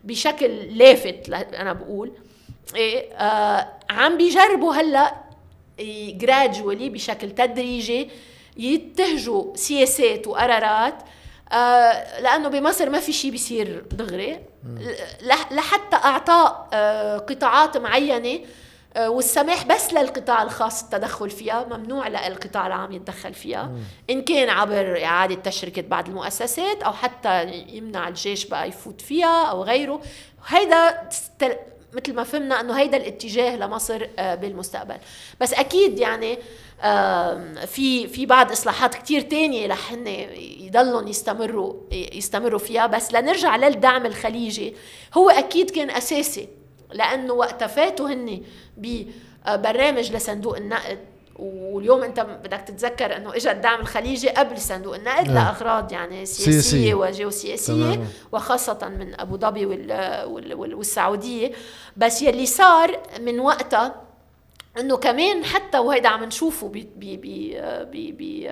بشكل 0.04 0.78
لافت 0.78 1.28
أنا 1.30 1.72
بقول. 1.72 2.12
إيه 2.76 3.12
آه 3.12 3.68
عم 3.90 4.16
بيجربوا 4.16 4.74
هلأ 4.74 5.14
جراجولي 6.10 6.88
بشكل 6.88 7.30
تدريجي 7.30 8.10
يتهجوا 8.58 9.56
سياسات 9.56 10.26
وقرارات 10.26 10.94
آه 11.52 12.20
لأنه 12.20 12.48
بمصر 12.48 12.90
ما 12.90 13.00
في 13.00 13.12
شيء 13.12 13.30
بيصير 13.30 13.84
دغري. 13.90 14.40
لحتى 15.50 15.96
أعطاء 15.96 16.68
آه 16.72 17.18
قطاعات 17.18 17.76
معينة 17.76 18.40
آه، 18.96 19.10
والسماح 19.10 19.66
بس 19.66 19.92
للقطاع 19.92 20.42
الخاص 20.42 20.82
التدخل 20.82 21.30
فيها 21.30 21.66
ممنوع 21.70 22.08
للقطاع 22.08 22.66
العام 22.66 22.92
يتدخل 22.92 23.34
فيها 23.34 23.62
مم. 23.62 23.80
إن 24.10 24.22
كان 24.22 24.48
عبر 24.48 25.04
إعادة 25.04 25.34
تشركة 25.34 25.82
بعض 25.82 26.08
المؤسسات 26.08 26.82
أو 26.82 26.92
حتى 26.92 27.44
يمنع 27.68 28.08
الجيش 28.08 28.46
بقى 28.46 28.68
يفوت 28.68 29.00
فيها 29.00 29.44
أو 29.44 29.62
غيره. 29.62 30.00
هيدا 30.46 31.08
مثل 31.92 32.14
ما 32.14 32.24
فهمنا 32.24 32.60
إنه 32.60 32.78
هيدا 32.78 32.96
الاتجاه 32.96 33.56
لمصر 33.56 34.06
آه، 34.18 34.34
بالمستقبل. 34.34 34.96
بس 35.40 35.54
أكيد 35.54 35.98
يعني 35.98 36.38
في 37.66 38.08
في 38.08 38.26
بعض 38.26 38.52
إصلاحات 38.52 38.94
كتير 38.94 39.20
تانية 39.20 39.66
رح 39.66 39.92
هن 39.92 40.06
يضلوا 40.60 41.08
يستمروا 41.08 41.74
يستمروا 41.92 42.58
فيها 42.58 42.86
بس 42.86 43.14
لنرجع 43.14 43.56
للدعم 43.56 44.06
الخليجي 44.06 44.74
هو 45.14 45.30
أكيد 45.30 45.70
كان 45.70 45.90
أساسي 45.90 46.48
لأنه 46.92 47.32
وقت 47.32 47.64
فاتوا 47.64 48.08
هن 48.08 48.42
ببرامج 48.76 50.12
لصندوق 50.12 50.56
النقد 50.56 50.98
واليوم 51.38 52.02
أنت 52.02 52.20
بدك 52.20 52.60
تتذكر 52.60 53.16
إنه 53.16 53.34
اجى 53.36 53.50
الدعم 53.50 53.80
الخليجي 53.80 54.28
قبل 54.28 54.58
صندوق 54.60 54.94
النقد 54.94 55.26
نعم. 55.26 55.34
لأغراض 55.34 55.92
يعني 55.92 56.26
سياسية. 56.26 56.94
وجيوسياسية 56.94 58.04
وخاصة 58.32 58.88
من 58.88 59.20
أبو 59.20 59.36
ظبي 59.36 59.66
والسعودية 60.74 61.52
بس 61.96 62.22
يلي 62.22 62.46
صار 62.46 63.00
من 63.20 63.40
وقتها 63.40 64.07
إنه 64.78 64.96
كمان 64.96 65.44
حتى 65.44 65.78
وهيدا 65.78 66.08
عم 66.08 66.24
نشوفه 66.24 66.68
بي 66.68 66.88
بي 66.96 67.16
بي 67.84 68.12
بي 68.12 68.50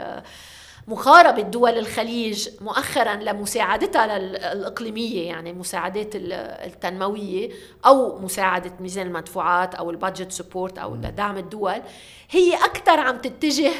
مقاربة 0.88 1.42
دول 1.42 1.78
الخليج 1.78 2.48
مؤخرا 2.60 3.14
لمساعدتها 3.14 4.16
الإقليمية 4.52 5.26
يعني 5.26 5.50
المساعدات 5.50 6.10
التنموية 6.14 7.50
أو 7.86 8.18
مساعدة 8.18 8.72
ميزان 8.80 9.06
المدفوعات 9.06 9.74
أو 9.74 9.90
ال 9.90 9.96
budget 9.96 10.32
support 10.32 10.78
أو 10.78 10.96
دعم 10.96 11.36
الدول. 11.36 11.82
هي 12.30 12.54
أكثر 12.54 13.00
عم 13.00 13.18
تتجه 13.18 13.72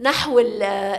نحو 0.00 0.38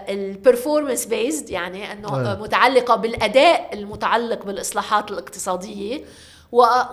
ال 0.09 0.17
performance 0.17 1.05
based 1.05 1.49
يعني 1.49 1.91
إنه 1.91 2.39
متعلقة 2.41 2.95
بالأداء 2.95 3.73
المتعلق 3.73 4.45
بالإصلاحات 4.45 5.11
الاقتصادية. 5.11 6.03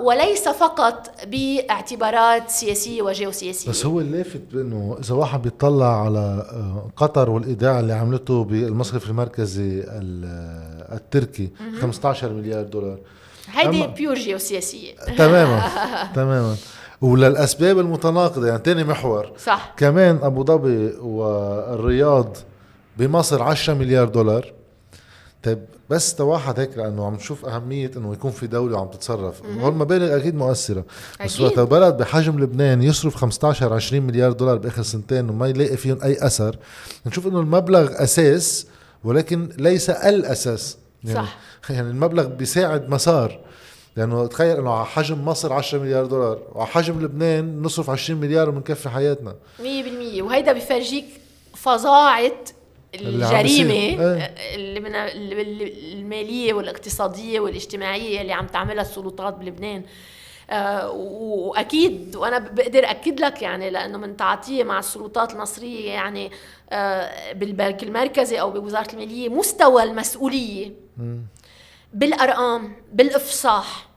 وليس 0.01 0.49
فقط 0.49 1.11
باعتبارات 1.27 2.51
سياسية 2.51 3.03
وجيوسياسية. 3.03 3.71
بس 3.71 3.87
هو 3.87 4.01
اللافت 4.01 4.41
بأنه 4.53 4.97
إذا 5.01 5.15
واحد 5.15 5.43
بيطلع 5.43 6.05
على 6.05 6.19
آه، 6.19 6.91
قطر 6.97 7.31
والإيداع 7.31 7.81
اللي 7.81 7.93
عملته 7.93 8.45
بالمصرف 8.45 9.11
المركزي 9.11 9.85
التركي 10.93 11.51
15 11.81 12.33
مليار 12.33 12.63
دولار. 12.63 12.99
هيدي 13.53 13.87
pure 13.87 14.15
جيوسياسية. 14.15 14.95
تماما 15.19 15.63
تماما. 16.15 16.57
وللأسباب 17.01 17.79
المتناقضة 17.79 18.47
يعني 18.47 18.63
ثاني 18.65 18.85
محور. 18.85 19.33
صح. 19.39 19.75
كمان 19.77 20.19
أبو 20.23 20.45
ظبي 20.45 20.93
والرياض 21.01 22.37
بمصر 22.97 23.43
10 23.43 23.75
مليار 23.75 24.09
دولار. 24.09 24.53
طيب 25.43 25.65
بس 25.91 26.21
واحد 26.21 26.61
هيك 26.61 26.79
لأنه 26.79 27.07
عم 27.07 27.15
نشوف 27.15 27.47
أهمية 27.47 27.91
إنه 27.97 28.13
يكون 28.13 28.31
في 28.31 28.47
دولة 28.47 28.81
عم 28.81 28.89
تتصرف. 28.89 29.43
هول 29.61 29.73
المبالغ 29.73 30.17
أكيد 30.17 30.35
مؤثرة. 30.35 30.85
بس 31.25 31.41
وقت 31.41 31.61
بلد 31.61 31.97
بحجم 31.97 32.39
لبنان 32.41 32.83
يصرف 32.83 33.15
15 33.15 33.73
20 33.73 34.03
مليار 34.03 34.33
دولار 34.33 34.59
بآخر 34.59 34.83
سنتين 34.83 35.31
وما 35.31 35.49
يلاقي 35.49 35.77
فيهم 35.77 36.03
أي 36.03 36.27
أثر 36.27 36.57
نشوف 37.07 37.27
إنه 37.27 37.41
المبلغ 37.41 38.03
أساس 38.03 38.67
ولكن 39.05 39.49
ليس 39.59 39.91
الأساس. 39.91 40.77
يعني 41.05 41.27
صح. 41.27 41.37
يعني 41.71 41.91
المبلغ 41.91 42.27
بيساعد 42.27 42.89
مسار. 42.91 43.41
لأنه 43.97 44.27
تخيل 44.27 44.57
إنه 44.57 44.71
على 44.71 44.87
حجم 44.87 45.25
مصر 45.25 45.53
10 45.53 45.79
مليار 45.79 46.07
دولار 46.07 46.39
وعلى 46.53 46.69
حجم 46.69 47.01
لبنان 47.01 47.63
نصرف 47.63 47.91
20 47.91 48.21
مليار 48.21 48.49
وبنكفي 48.49 48.89
حياتنا. 48.89 49.35
100% 49.59 49.63
وهيدا 50.23 50.53
بفرجيك 50.53 51.05
فظاعة 51.55 52.33
الجريمة 53.01 53.73
إيه. 53.73 54.35
اللي 54.55 54.81
من 54.81 54.95
المالية 55.93 56.53
والاقتصادية 56.53 57.41
والاجتماعية 57.41 58.21
اللي 58.21 58.33
عم 58.33 58.47
تعملها 58.47 58.83
السلطات 58.83 59.35
بلبنان. 59.35 59.83
آه 60.51 60.91
وأكيد 60.91 62.17
وأنا 62.17 62.39
بقدر 62.39 62.91
أكد 62.91 63.21
لك 63.21 63.43
يعني 63.43 63.71
لأنه 63.71 63.99
من 63.99 64.17
تعاطية 64.17 64.65
مع 64.65 64.79
السلطات 64.79 65.33
المصرية 65.33 65.91
يعني 65.91 66.31
آه 66.71 67.33
بالبنك 67.33 67.83
المركزي 67.83 68.41
أو 68.41 68.51
بوزارة 68.51 68.93
المالية 68.93 69.29
مستوى 69.29 69.83
المسؤولية. 69.83 70.73
بالأرقام 71.95 72.73
بالإفصاح. 72.93 73.89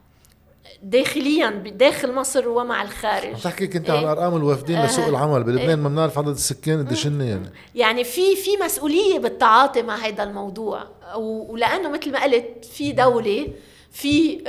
داخليا 0.83 1.49
داخل 1.49 2.13
مصر 2.13 2.47
ومع 2.47 2.81
الخارج. 2.81 3.25
عم 3.25 3.33
تحكي 3.33 3.67
كنت 3.67 3.89
إيه؟ 3.89 3.97
عن 3.97 4.03
أرقام 4.03 4.35
الوافدين 4.35 4.85
لسوق 4.85 5.05
آه. 5.05 5.09
العمل 5.09 5.43
بلبنان 5.43 5.69
إيه؟ 5.69 5.75
ما 5.75 5.89
بنعرف 5.89 6.17
عدد 6.17 6.27
السكان 6.27 6.85
قديش 6.85 7.05
يعني. 7.05 7.51
يعني 7.75 8.03
في 8.03 8.35
في 8.35 8.49
مسؤولية 8.65 9.19
بالتعاطي 9.19 9.81
مع 9.81 9.95
هذا 9.95 10.23
الموضوع. 10.23 10.83
ولأنه 11.17 11.89
مثل 11.89 12.11
ما 12.11 12.23
قلت 12.23 12.65
في 12.65 12.91
دولة 12.91 13.47
في 13.91 14.41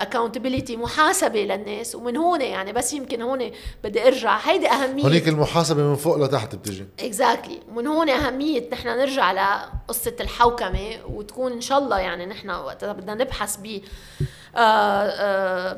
accountability 0.00 0.76
محاسبة 0.76 1.40
للناس 1.40 1.94
ومن 1.94 2.16
هون 2.16 2.40
يعني 2.40 2.72
بس 2.72 2.92
يمكن 2.92 3.22
هون 3.22 3.50
بدي 3.84 4.06
أرجع. 4.06 4.36
هيدي 4.36 4.68
أهمية. 4.68 5.04
هونيك 5.04 5.28
المحاسبة 5.28 5.82
من 5.82 5.94
فوق 5.94 6.16
لتحت 6.16 6.54
بتجي. 6.54 6.86
exactly. 7.00 7.76
من 7.76 7.86
هون 7.86 8.08
أهمية 8.08 8.68
نحن 8.72 8.88
نرجع 8.88 9.32
لقصة 9.32 10.16
الحوكمة 10.20 10.90
وتكون 11.08 11.52
إن 11.52 11.60
شاء 11.60 11.78
الله 11.78 11.98
يعني 11.98 12.26
نحن 12.26 12.50
وقت 12.50 12.84
بدنا 12.84 13.14
نبحث 13.14 13.56
ب 13.56 13.80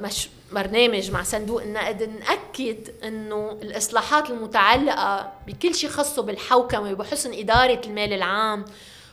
مش 0.02 0.28
برنامج 0.52 1.10
مع 1.10 1.22
صندوق 1.22 1.62
النقد 1.62 2.02
نأكد 2.02 3.04
إنه 3.04 3.50
الإصلاحات 3.62 4.30
المتعلقة 4.30 5.32
بكل 5.46 5.74
شيء 5.74 5.90
خاصه 5.90 6.22
بالحوكمة 6.22 6.92
وبحسن 6.92 7.32
إدارة 7.34 7.80
المال 7.86 8.12
العام 8.12 8.64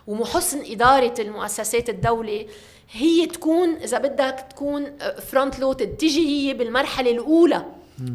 وحسن 0.07 0.71
إدارة 0.71 1.13
المؤسسات 1.19 1.89
الدولة 1.89 2.45
هي 2.91 3.25
تكون 3.25 3.75
إذا 3.75 3.97
بدك 3.97 4.45
تكون 4.49 4.97
front 5.31 5.59
loaded 5.59 5.97
تيجي 5.97 6.27
هي 6.27 6.53
بالمرحلة 6.53 7.11
الأولى. 7.11 7.65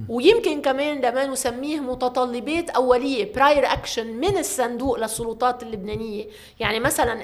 ويمكن 0.09 0.63
كمان 0.63 1.01
لما 1.01 1.27
نسميه 1.27 1.81
متطلبات 1.81 2.71
أولية 2.71 3.33
prior 3.35 3.73
action 3.73 4.07
من 4.07 4.39
الصندوق 4.39 4.99
للسلطات 4.99 5.63
اللبنانية. 5.63 6.27
يعني 6.61 6.81
مثلا 6.81 7.23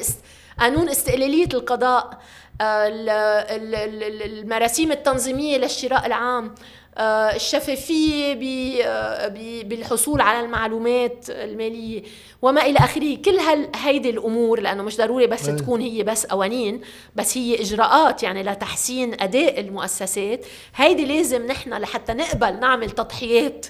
قانون 0.61 0.89
استقلالية 0.89 1.49
القضاء. 1.55 2.19
المراسيم 3.51 4.93
التنظيمية 4.93 5.59
للشراء 5.59 6.07
العام 6.07 6.55
آه، 6.99 7.37
الشفافية 7.37 8.35
آه، 8.87 9.29
بالحصول 9.65 10.21
على 10.21 10.41
المعلومات 10.45 11.31
المالية 11.31 12.03
وما 12.43 12.67
إلى 12.67 12.79
آخره 12.79 13.17
كل 13.17 13.39
هيدي 13.77 14.11
الأمور 14.11 14.61
لأنه 14.61 14.83
مش 14.83 14.97
ضروري 14.97 15.27
بس 15.27 15.49
أيه. 15.49 15.57
تكون 15.57 15.81
هي 15.81 16.03
بس 16.03 16.27
قوانين 16.27 16.81
بس 17.17 17.39
هي 17.39 17.61
إجراءات 17.61 18.23
يعني 18.23 18.43
لتحسين 18.43 19.21
أداء 19.21 19.61
المؤسسات 19.61 20.47
هيدي 20.77 21.05
لازم 21.05 21.47
نحن 21.47 21.75
لحتى 21.75 22.13
نقبل 22.13 22.61
نعمل 22.61 22.91
تضحيات 22.91 23.67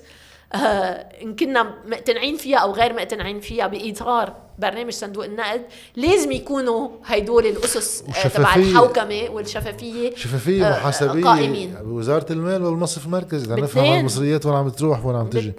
آه 0.53 1.09
إن 1.23 1.37
كنا 1.37 1.75
مقتنعين 1.87 2.37
فيها 2.37 2.59
أو 2.59 2.73
غير 2.73 2.93
مقتنعين 2.93 3.41
فيها 3.41 3.67
باطار 3.67 4.50
برنامج 4.61 4.93
صندوق 4.93 5.25
النقد 5.25 5.63
لازم 5.97 6.33
يكونوا 6.33 6.89
هدول 7.05 7.47
الأسس 7.47 8.03
آه 8.25 8.29
تبع 8.29 8.55
الحوكمة 8.55 9.29
والشفافية 9.31 10.15
شفافية 10.17 10.69
آه 10.69 10.79
محاسبيه 10.79 11.25
قائمين. 11.25 11.75
بوزاره 11.75 12.33
المال 12.33 12.63
والمصرف 12.65 13.07
المركزي. 13.07 13.47
لنفهم 13.47 13.99
المصريات 14.01 14.47
وين 14.47 14.55
عم 14.57 14.69
تروح 14.69 15.07
وين 15.07 15.17
عم 15.17 15.27
تجي. 15.29 15.53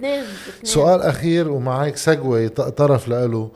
سؤال 0.64 1.00
أخير 1.02 1.50
ومعك 1.50 1.96
سجوي 1.96 2.48
طرف 2.48 3.08
له 3.08 3.50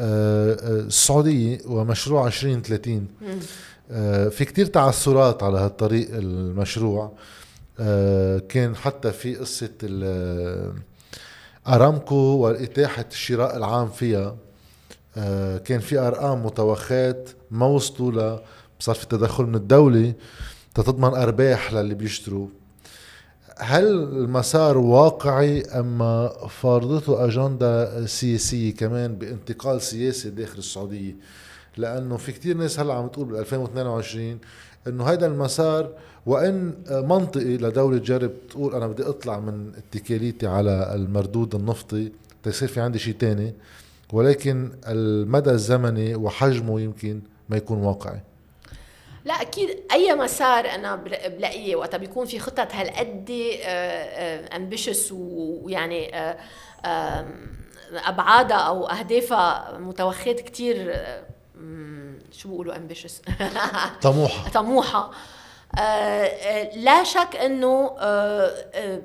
آه، 0.00 0.52
آه، 0.52 0.80
السعودية 0.80 1.58
ومشروع 1.66 2.26
2030 2.26 3.06
آه 3.90 4.28
في 4.28 4.44
كتير 4.44 4.66
تعثرات 4.66 5.42
على 5.42 5.58
هالطريق 5.58 6.08
المشروع. 6.12 7.12
آه، 7.80 8.38
كان 8.48 8.76
حتى 8.76 9.12
في 9.12 9.34
قصة 9.34 9.70
أرامكو 11.68 12.14
وإتاحة 12.14 13.04
الشراء 13.10 13.56
العام 13.56 13.88
فيها. 13.88 14.18
آه، 14.26 14.36
كان 15.64 15.80
في 15.80 15.98
أرقام 15.98 16.46
متوخات 16.46 17.30
ما 17.50 17.66
وصلوا 17.66 18.12
ل 18.12 18.38
صار 18.80 18.94
في 18.94 19.06
تدخل 19.06 19.44
من 19.44 19.54
الدولة 19.54 20.14
تتضمن 20.74 21.14
أرباح 21.14 21.72
للي 21.72 21.94
بيشتروا. 21.94 22.48
هل 23.58 23.86
المسار 23.86 24.78
واقعي 24.78 25.62
أما 25.62 26.28
فارضته 26.48 27.24
أجندة 27.24 28.06
سياسية 28.06 28.74
كمان 28.74 29.14
بانتقال 29.14 29.82
سياسي 29.82 30.30
داخل 30.30 30.58
السعودية؟ 30.58 31.16
لأنه 31.76 32.16
في 32.16 32.32
كتير 32.32 32.56
ناس 32.56 32.80
هلأ 32.80 32.94
عم 32.94 33.08
تقول 33.08 33.26
بال 33.26 33.38
2022 33.38 34.38
إنه 34.86 35.04
هذا 35.04 35.26
المسار 35.26 35.90
وإن 36.26 36.74
منطقي 36.90 37.56
لدولة 37.56 37.98
تجرب 37.98 38.30
تقول 38.50 38.74
أنا 38.74 38.86
بدي 38.86 39.02
أطلع 39.02 39.40
من 39.40 39.72
اتكاليتي 39.76 40.46
على 40.46 40.94
المردود 40.94 41.54
النفطي 41.54 42.12
تصير 42.42 42.68
في 42.68 42.80
عندي 42.80 42.98
شيء 42.98 43.14
تاني. 43.14 43.54
ولكن 44.12 44.72
المدى 44.88 45.50
الزمني 45.50 46.14
وحجمه 46.14 46.80
يمكن 46.80 47.20
ما 47.48 47.56
يكون 47.56 47.78
واقعي. 47.78 48.20
لا 49.24 49.34
أكيد 49.42 49.68
أي 49.92 50.14
مسار 50.14 50.70
أنا 50.70 50.96
بلاقيه 51.26 51.76
وقت 51.76 51.96
بيكون 51.96 52.26
في 52.26 52.38
خطط 52.38 52.68
هالقد 52.72 53.30
امبيشس 54.56 55.12
ويعني 55.12 56.16
آه، 56.16 56.36
أبعادها 58.06 58.56
أو 58.56 58.86
أهدافها 58.86 59.78
متوخات 59.78 60.40
كثير 60.40 60.96
شو 62.32 62.48
بيقولوا 62.48 62.76
امبيشس 62.76 63.22
طموحة. 64.02 64.48
طموحة. 64.50 65.10
آه 65.78 65.80
آه 65.80 66.76
لا 66.76 67.04
شك 67.04 67.36
إنه 67.36 67.96
آه 67.98 68.46
آه 68.74 69.00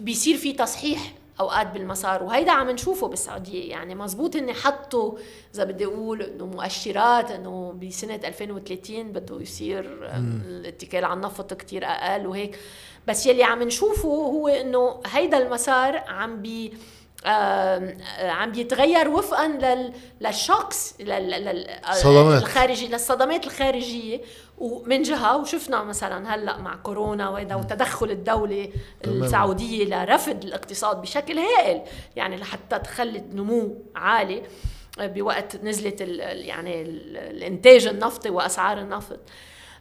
بيصير 0.00 0.36
في 0.36 0.52
تصحيح 0.52 1.12
أوقات 1.40 1.66
بالمسار 1.66 2.22
وهيدا 2.22 2.52
عم 2.52 2.70
نشوفه 2.70 3.08
بالسعودية. 3.08 3.70
يعني 3.70 3.94
مزبوط 3.94 4.36
إني 4.36 4.54
حطوا 4.54 5.12
إذا 5.54 5.64
بدي 5.64 5.84
أقول 5.84 6.22
إنه 6.22 6.46
مؤشرات 6.46 7.30
إنه 7.30 7.74
بسنة 7.82 8.20
2030 8.24 9.12
بده 9.12 9.40
يصير 9.40 10.10
الاتكال 10.48 11.04
على 11.04 11.14
النفط 11.14 11.54
كتير 11.54 11.84
أقل 11.84 12.26
وهيك. 12.26 12.58
بس 13.06 13.26
يلي 13.26 13.44
عم 13.44 13.62
نشوفه 13.62 14.08
هو 14.08 14.48
إنه 14.48 15.00
هيدا 15.06 15.38
المسار 15.38 15.96
عم 15.96 16.42
بي 16.42 16.72
عم 18.20 18.52
بيتغير 18.52 19.08
وفقا 19.08 19.48
لل 19.48 19.92
للشوكس 20.20 20.94
للصدمات 21.00 22.42
الخارجي 22.42 22.88
للصدمات 22.88 23.46
الخارجية. 23.46 24.20
ومن 24.58 25.02
جهة 25.02 25.36
وشفنا 25.36 25.82
مثلا 25.82 26.34
هلأ 26.34 26.58
مع 26.58 26.76
كورونا 26.76 27.28
وهذا 27.28 27.54
وتدخل 27.54 28.10
الدولة 28.10 28.68
السعودية 29.04 29.84
لرفض 29.84 30.44
الاقتصاد 30.44 31.00
بشكل 31.00 31.38
هائل 31.38 31.80
يعني 32.16 32.36
لحتى 32.36 32.78
تخلي 32.78 33.18
النمو 33.18 33.76
عالي 33.94 34.42
بوقت 34.98 35.64
نزلت 35.64 36.02
ال 36.02 36.20
يعني 36.46 36.82
الإنتاج 36.82 37.86
النفطي 37.86 38.30
وأسعار 38.30 38.78
النفط. 38.78 39.18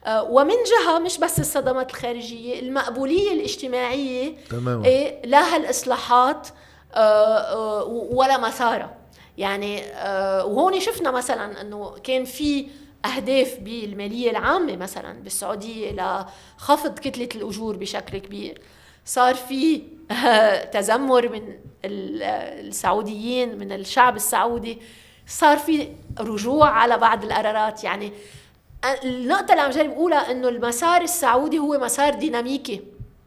آه، 0.06 0.24
ومن 0.24 0.54
جهة 0.54 1.00
مش 1.00 1.18
بس 1.18 1.40
الصدمات 1.40 1.90
الخارجية 1.90 2.60
المقبولية 2.60 3.32
الاجتماعية 3.32 4.36
تماما. 4.50 4.86
إيه 4.86 5.26
لها 5.26 5.58
الإصلاحات 5.58 6.48
آه، 6.94 7.38
آه، 7.38 7.84
ولا 8.12 8.38
مسارة. 8.38 8.94
يعني 9.38 9.82
وهون 10.46 10.80
شفنا 10.80 11.12
مثلا 11.12 11.62
إنه 11.62 11.96
كان 12.04 12.26
في 12.26 12.68
أهداف 13.06 13.58
بالمالية 13.60 14.30
العامة 14.32 14.76
مثلا 14.76 15.14
بالسعودية 15.14 15.92
لخفض 15.92 17.00
كتلة 17.00 17.30
الأجور 17.36 17.78
بشكل 17.78 18.18
كبير. 18.18 18.62
صار 19.06 19.36
في 19.36 19.82
تذمر 20.72 21.30
من 21.30 21.56
السعوديين 21.86 23.58
من 23.58 23.72
الشعب 23.72 24.16
السعودي. 24.16 24.82
صار 25.28 25.58
في 25.58 25.88
رجوع 26.20 26.70
على 26.70 26.98
بعض 26.98 27.24
القرارات. 27.24 27.84
يعني 27.84 28.12
النقطة 29.04 29.52
اللي 29.52 29.62
عم 29.62 29.72
جرب 29.72 29.92
أقولها 29.92 30.32
إنه 30.32 30.50
المسار 30.50 31.02
السعودي 31.02 31.60
هو 31.60 31.80
مسار 31.80 32.14
ديناميكي. 32.14 32.82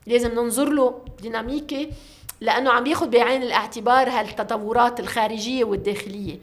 لازم 0.06 0.34
ننظر 0.34 0.68
له 0.68 1.04
ديناميكي 1.22 1.90
لأنه 2.40 2.70
عم 2.70 2.84
بياخذ 2.84 3.10
بعين 3.10 3.42
الاعتبار 3.42 4.08
هالتطورات 4.08 5.00
الخارجية 5.00 5.64
والداخلية. 5.64 6.34
آه 6.34 6.38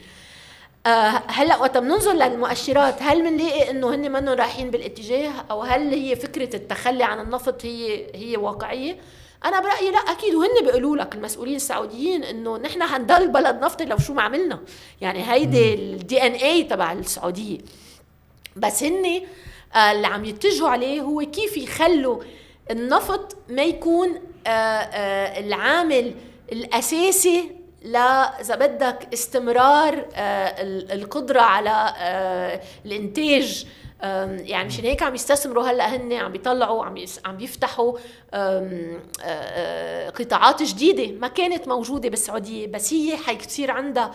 هلأ 1.28 1.58
وقت 1.58 1.78
بننظر 1.78 2.14
للمؤشرات. 2.14 3.02
هل 3.02 3.22
بنلاقي 3.22 3.72
إنه 3.72 3.96
هن 3.96 4.12
منهم 4.12 4.36
رايحين 4.36 4.72
بالاتجاه؟ 4.72 5.32
أو 5.52 5.62
هل 5.62 5.94
هي 5.94 6.16
فكرة 6.16 6.56
التخلي 6.56 7.04
عن 7.04 7.20
النفط 7.20 7.66
هي 7.66 8.08
هي 8.16 8.38
واقعية؟ 8.38 8.98
أنا 9.46 9.60
برأيي 9.60 9.92
لأ 9.92 9.98
أكيد. 9.98 10.36
وهن 10.36 10.66
بيقولوا 10.66 10.98
لك 10.98 11.16
المسؤولين 11.16 11.56
السعوديين 11.56 12.24
إنه 12.24 12.58
نحن 12.58 12.84
حنضل 12.84 13.28
بلد 13.28 13.64
نفطي 13.64 13.86
لو 13.86 13.98
شو 13.98 14.14
ما 14.14 14.22
عملنا. 14.22 14.60
يعني 15.02 15.32
هيدي 15.32 15.74
الدي 15.74 16.22
ان 16.22 16.32
اي 16.32 16.64
تبع 16.64 16.92
السعودية. 16.92 17.58
بس 18.56 18.84
هن 18.84 19.22
آه، 19.76 19.92
اللي 19.92 20.08
عم 20.08 20.26
يتجهوا 20.26 20.70
عليه 20.70 21.02
هو 21.02 21.22
كيف 21.22 21.58
يخلوا 21.58 22.24
النفط 22.72 23.38
ما 23.50 23.64
يكون 23.64 24.10
آه، 24.48 24.50
آه، 24.50 25.40
العامل 25.40 26.16
الأساسي 26.52 27.63
لا 27.84 28.42
إذا 28.42 28.56
بدك 28.56 29.08
استمرار 29.14 30.06
القدرة 30.92 31.42
على 31.42 31.94
الإنتاج 32.86 33.66
يعني 34.04 34.68
مشان 34.68 34.86
هيك 34.86 35.04
عم 35.04 35.16
يستثمروا 35.16 35.64
هلأ 35.64 35.96
هن 35.96 36.14
عم 36.14 36.32
بيطلعوا 36.32 36.86
عم 36.86 37.06
عم 37.26 37.38
بيفتحوا 37.38 37.98
قطاعات 40.10 40.64
جديدة 40.64 41.20
ما 41.20 41.28
كانت 41.28 41.68
موجودة 41.68 42.10
بالسعودية 42.10 42.68
بس 42.68 42.94
هي 42.94 43.18
حيصير 43.18 43.72
عندها 43.72 44.12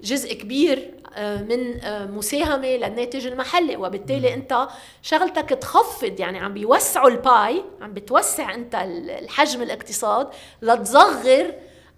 جزء 0.00 0.34
كبير 0.34 0.90
من 1.18 1.80
مساهمة 2.16 2.66
للناتج 2.68 3.26
المحلي 3.26 3.76
وبالتالي 3.76 4.34
أنت 4.34 4.68
شغلتك 5.02 5.48
تخفض 5.48 6.20
يعني 6.20 6.38
عم 6.38 6.54
بيوسعوا 6.54 7.08
الباي 7.08 7.64
عم 7.80 7.94
بتوسع 7.94 8.54
أنت 8.54 8.74
الحجم 9.18 9.62
الاقتصاد 9.62 10.28
لتصغر 10.62 11.54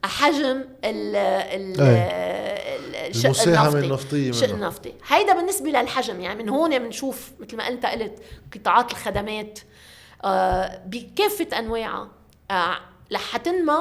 حجم 0.07 0.65
ال 0.85 1.17
ال 1.17 1.81
المساهمه 3.25 3.79
النفطيه 3.79 4.31
الشق 4.31 4.51
النفطي. 4.51 4.93
هيدا 5.09 5.35
بالنسبة 5.35 5.71
للحجم 5.71 6.21
يعني 6.21 6.43
من 6.43 6.49
هون 6.49 6.79
بنشوف 6.79 7.31
مثل 7.41 7.57
ما 7.57 7.69
انت 7.69 7.87
قلت 7.87 8.19
قطاعات 8.55 8.91
الخدمات 8.91 9.59
آه 10.25 10.81
بكافة 10.87 11.59
أنواعها. 11.59 12.09
آه 12.51 12.77
رح 13.13 13.37
تنمى 13.37 13.79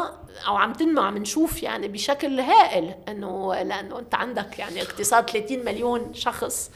أو 0.48 0.56
عم 0.56 0.74
تنمى 0.74 1.02
عم 1.02 1.18
نشوف 1.18 1.64
يعني 1.64 1.88
بشكل 1.88 2.40
هائل 2.40 2.96
إنه 3.08 3.56
لأنه 3.56 4.00
أنت 4.00 4.16
عندك 4.16 4.60
يعني 4.60 4.82
اقتصاد 4.82 5.30
30 5.30 5.66
مليون 5.66 6.14
شخص. 6.14 6.72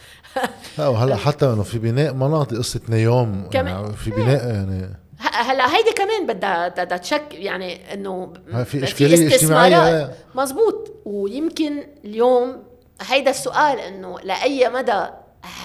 لا 0.77 0.87
وهلا 0.87 1.15
حتى 1.25 1.45
إنه 1.45 1.63
في 1.63 1.79
بناء 1.79 2.13
مناطق 2.13 2.57
قصة 2.57 2.81
نيوم 2.89 3.49
كمان. 3.51 3.67
يعني 3.67 3.93
في 3.93 4.11
بناء 4.11 4.47
يعني 4.53 4.95
هلا 5.41 5.75
هيدي 5.75 5.91
كمان 5.91 6.27
بدها 6.27 6.67
بدها 6.67 6.97
تشك 6.97 7.25
يعني 7.31 7.93
إنه 7.93 8.33
في 8.63 8.83
إشكالية 8.83 9.27
اجتماعية 9.27 10.13
مزبوط 10.35 10.93
ويمكن 11.05 11.83
اليوم 12.05 12.63
هيدا 13.01 13.29
السؤال 13.29 13.79
إنه 13.79 14.19
لأي 14.19 14.69
مدى 14.69 15.05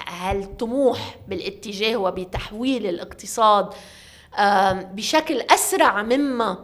هل 0.07 0.57
طموح 0.57 1.17
بالاتجاه 1.29 1.97
وبتحويل 1.97 2.87
الاقتصاد 2.87 3.75
بشكل 4.95 5.41
أسرع 5.41 6.03
مما 6.03 6.59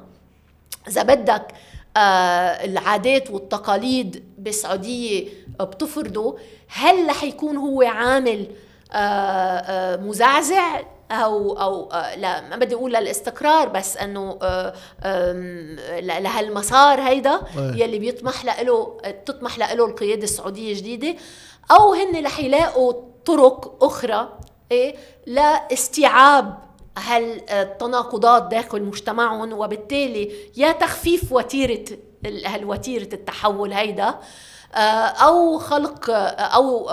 إذا 0.88 1.02
بدك 1.02 1.46
العادات 2.64 3.30
والتقاليد 3.30 4.24
بالسعودية 4.38 5.28
بتفرضه 5.60 6.38
هل 6.68 7.08
رح 7.08 7.24
يكون 7.24 7.56
هو 7.56 7.82
عامل 7.82 8.46
مزعزع؟ 10.06 10.80
أو 11.10 11.52
أو 11.52 11.90
آه، 11.92 12.14
لا 12.16 12.40
ما 12.48 12.56
بدي 12.56 12.74
أقول 12.74 12.92
للاستقرار 12.92 13.68
بس 13.68 13.96
إنه 13.96 14.38
آه، 14.42 14.74
لهالمسار 16.00 17.00
هيدا 17.00 17.40
يلي 17.56 17.98
بيطمح 17.98 18.44
له 18.44 18.96
تطمح 19.26 19.58
له 19.58 19.86
القيادة 19.86 20.22
السعودية 20.24 20.72
الجديده 20.72 21.14
أو 21.70 21.92
هن 21.94 22.24
رح 22.24 22.38
يلاقوا 22.40 22.92
طرق 23.26 23.84
أخرى 23.84 24.38
إيه 24.72 24.94
لاستيعاب 25.26 26.58
هالتناقضات 26.98 28.42
داخل 28.42 28.82
مجتمعهم 28.82 29.52
وبالتالي 29.52 30.32
يا 30.56 30.72
تخفيف 30.72 31.32
وتيرة 31.32 31.84
هالوتيرة 32.46 33.08
التحول 33.14 33.72
هيدا. 33.72 34.14
أو 34.74 35.58
خلق 35.58 36.10
أو 36.40 36.86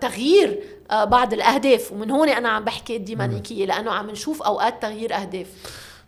تغيير 0.00 0.60
آه، 0.90 1.04
بعض 1.04 1.32
الأهداف. 1.32 1.92
ومن 1.92 2.10
هون 2.10 2.28
أنا 2.28 2.48
عم 2.48 2.64
بحكي 2.64 2.96
الديمانيكيه 2.96 3.66
لأنه 3.66 3.90
عم 3.90 4.10
نشوف 4.10 4.42
أوقات 4.42 4.82
تغيير 4.82 5.14
أهداف. 5.14 5.46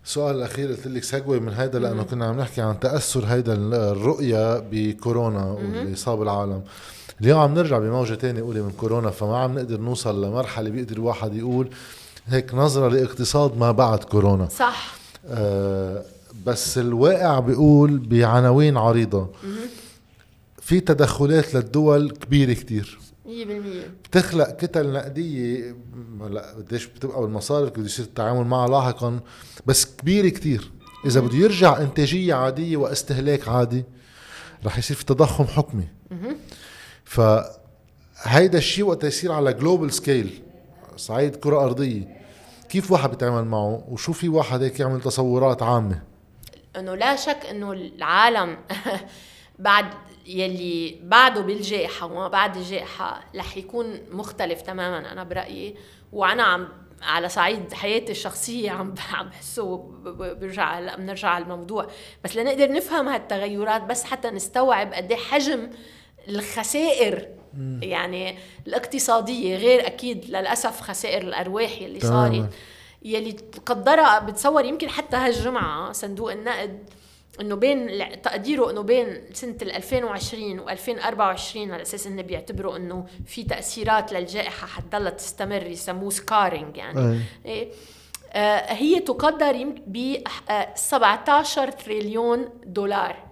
السؤال 0.05 0.37
الأخير 0.37 0.69
قلت 0.69 0.87
لك 0.87 1.05
سجوي 1.05 1.41
من 1.41 1.53
هيدا 1.53 1.79
لأنه 1.79 2.03
كنا 2.03 2.27
عم 2.27 2.41
نحكي 2.41 2.61
عن 2.61 2.81
تأثر 2.81 3.25
هيدا 3.25 3.55
الرؤية 3.73 4.59
بكورونا 4.71 5.45
واللي 5.45 5.97
صاب 5.97 6.23
العالم. 6.23 6.63
اليوم 7.21 7.41
عم 7.41 7.55
نرجع 7.55 7.79
بموجة 7.79 8.15
تانية 8.15 8.41
اولى 8.41 8.61
من 8.61 8.71
كورونا 8.71 9.11
فما 9.11 9.39
عم 9.39 9.55
نقدر 9.55 9.81
نوصل 9.81 10.25
لمرحلة 10.25 10.71
بيقدر 10.71 10.97
الواحد 10.97 11.35
يقول 11.35 11.69
هيك 12.27 12.55
نظرة 12.55 12.89
لاقتصاد 12.89 13.59
ما 13.59 13.73
بعد 13.73 14.05
كورونا. 14.05 14.49
صح. 14.49 14.95
آه 15.31 16.03
بس 16.47 16.79
الواقع 16.79 17.39
بيقول 17.39 17.99
بعناوين 17.99 18.77
عريضة. 18.77 19.29
في 20.67 20.81
تدخلات 20.81 21.55
للدول 21.55 22.11
كبيرة 22.11 22.53
كتير. 22.53 22.99
100% 23.27 23.29
بتخلق 24.05 24.51
كتل 24.57 24.93
نقدية 24.93 25.77
لا 26.31 26.55
قديش 26.57 26.87
بتبقى 26.87 27.21
بالمصارف 27.21 27.71
بده 27.71 27.85
يصير 27.85 28.05
التعامل 28.05 28.47
معها 28.47 28.69
لاحقا 28.69 29.21
بس 29.67 29.97
كبيرة 29.97 30.29
كتير. 30.29 30.71
إذا 31.05 31.21
بده 31.21 31.37
يرجع 31.37 31.79
إنتاجية 31.81 32.35
عادية 32.35 32.77
واستهلاك 32.77 33.49
عادي 33.49 33.85
رح 34.65 34.79
يصير 34.79 34.97
في 34.97 35.05
تضخم 35.05 35.45
حكمي. 35.45 35.89
فهيدا 37.05 38.59
الشيء 38.59 38.85
وقت 38.85 39.05
يصير 39.05 39.33
على 39.33 39.53
global 39.53 39.93
scale 39.93 40.43
صعيد 40.97 41.37
كرة 41.37 41.65
أرضية 41.65 42.17
كيف 42.69 42.91
واحد 42.93 43.11
بيتعامل 43.11 43.45
معه؟ 43.45 43.85
وشو 43.89 44.13
في 44.13 44.29
واحد 44.29 44.63
هيك 44.63 44.81
يعمل 44.81 45.01
تصورات 45.01 45.63
عامة؟ 45.63 46.03
إنه 46.77 46.95
لا 46.95 47.17
شك 47.17 47.47
إنه 47.51 47.73
العالم 47.73 48.57
بعد 49.59 49.87
يلي 50.27 50.97
بعده 51.03 51.41
بالجائحة 51.41 52.07
وما 52.07 52.29
بعد 52.29 52.57
الجائحة 52.57 53.25
رح 53.37 53.57
يكون 53.57 54.01
مختلف 54.11 54.63
تماما 54.63 55.13
أنا 55.13 55.25
برأيي. 55.25 55.75
وأنا 56.13 56.43
عم 56.43 56.69
على 57.03 57.29
صعيد 57.29 57.73
حياتي 57.73 58.13
الشخصية 58.13 58.71
عم 58.71 58.95
عم 59.13 59.29
بحسه 59.29 59.77
برجع 60.41 60.79
هلا 60.79 60.97
بنرجع 60.97 61.29
على 61.29 61.45
الموضوع 61.45 61.87
بس 62.25 62.37
لنقدر 62.37 62.73
نفهم 62.73 63.09
هالتغيرات 63.09 63.83
بس 63.83 64.05
حتى 64.05 64.31
نستوعب 64.31 64.93
قد 64.95 65.13
إيه 65.13 65.19
حجم 65.19 65.71
الخسائر 66.29 67.29
يعني 67.83 68.39
الاقتصادية 68.67 69.57
غير 69.57 69.87
أكيد 69.87 70.25
للأسف 70.25 70.81
خسائر 70.81 71.23
الأرواح 71.23 71.83
يلي 71.83 72.01
صارت. 72.01 72.51
يلي 73.03 73.37
قدرها 73.67 74.19
بتصور 74.19 74.65
يمكن 74.65 74.89
حتى 74.89 75.17
هالجمعة 75.17 75.93
صندوق 75.93 76.33
النقد 76.33 76.91
إنه 77.41 77.55
بين 77.55 78.23
تقديره 78.23 78.71
إنه 78.71 78.81
بين 78.81 79.21
سنة 79.33 79.57
2020 79.63 80.67
و2024 80.67 81.57
على 81.57 81.83
أساس 81.83 82.07
إنه 82.07 82.23
بيعتبروا 82.23 82.77
إنه 82.77 83.07
في 83.27 83.45
تأثيرات 83.45 84.13
للجائحة 84.13 84.67
حتضلها 84.67 85.11
تستمر 85.11 85.67
يسموه 85.67 86.11
سكارينج 86.11 86.77
يعني. 86.77 87.21
إيه. 87.47 87.69
آه 88.33 88.73
هي 88.73 89.01
تقدر 89.01 89.75
ب 89.87 90.17
17 90.75 91.71
تريليون 91.71 92.49
دولار. 92.65 93.27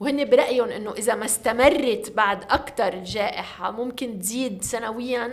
وهن 0.00 0.24
برأيهم 0.24 0.68
إنه 0.68 0.92
إذا 0.92 1.14
ما 1.14 1.24
استمرت 1.24 2.12
بعد 2.16 2.42
أكثر 2.42 2.92
الجائحه 2.92 3.70
ممكن 3.70 4.18
تزيد 4.18 4.62
سنويا 4.62 5.30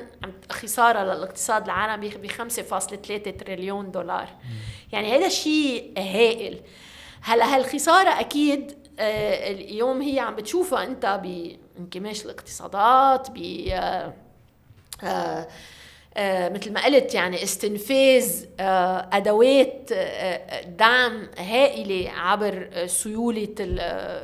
خسارة 0.52 1.04
للاقتصاد 1.04 1.63
العالمي 1.63 2.10
ب 2.10 2.28
5.3 2.28 3.32
تريليون 3.39 3.91
دولار. 3.91 4.30
يعني 4.91 5.15
هذا 5.15 5.30
شيء 5.30 5.93
هائل. 5.97 6.62
هلا 7.23 7.55
هالخسارة 7.55 8.09
أكيد 8.19 8.77
آه 8.99 9.51
اليوم 9.51 10.01
هي 10.01 10.19
عم 10.19 10.36
بتشوفها 10.36 10.83
أنت 10.83 11.21
بانكماش 11.77 12.25
الاقتصادات 12.25 13.31
ب 13.31 13.38
آه 13.71 14.13
آه 15.03 15.47
مثل 16.17 16.73
ما 16.73 16.86
قلت 16.86 17.13
يعني 17.13 17.43
استنفاذ 17.43 18.45
آه 18.60 19.10
أدوات 19.13 19.89
آه 19.93 20.62
دعم 20.62 21.28
هائلة 21.38 22.12
عبر 22.12 22.69
سيولة 22.86 23.56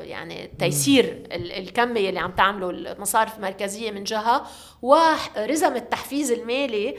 يعني 0.03 0.51
تيسير 0.59 1.23
الكميه 1.31 2.09
اللي 2.09 2.19
عم 2.19 2.31
تعمله 2.31 2.69
المصارف 2.69 3.37
المركزية 3.37 3.91
من 3.91 4.03
جهة 4.03 4.43
ورزم 4.81 5.75
التحفيز 5.75 6.31
المالي 6.31 6.95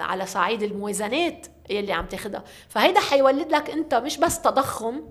على 0.00 0.26
صعيد 0.26 0.62
الموازنات 0.62 1.46
يلي 1.70 1.92
عم 1.92 2.06
تاخدها. 2.06 2.44
فهيدا 2.68 3.00
حيولد 3.00 3.52
لك 3.52 3.70
انت 3.70 3.94
مش 3.94 4.18
بس 4.18 4.40
تضخم 4.40 5.02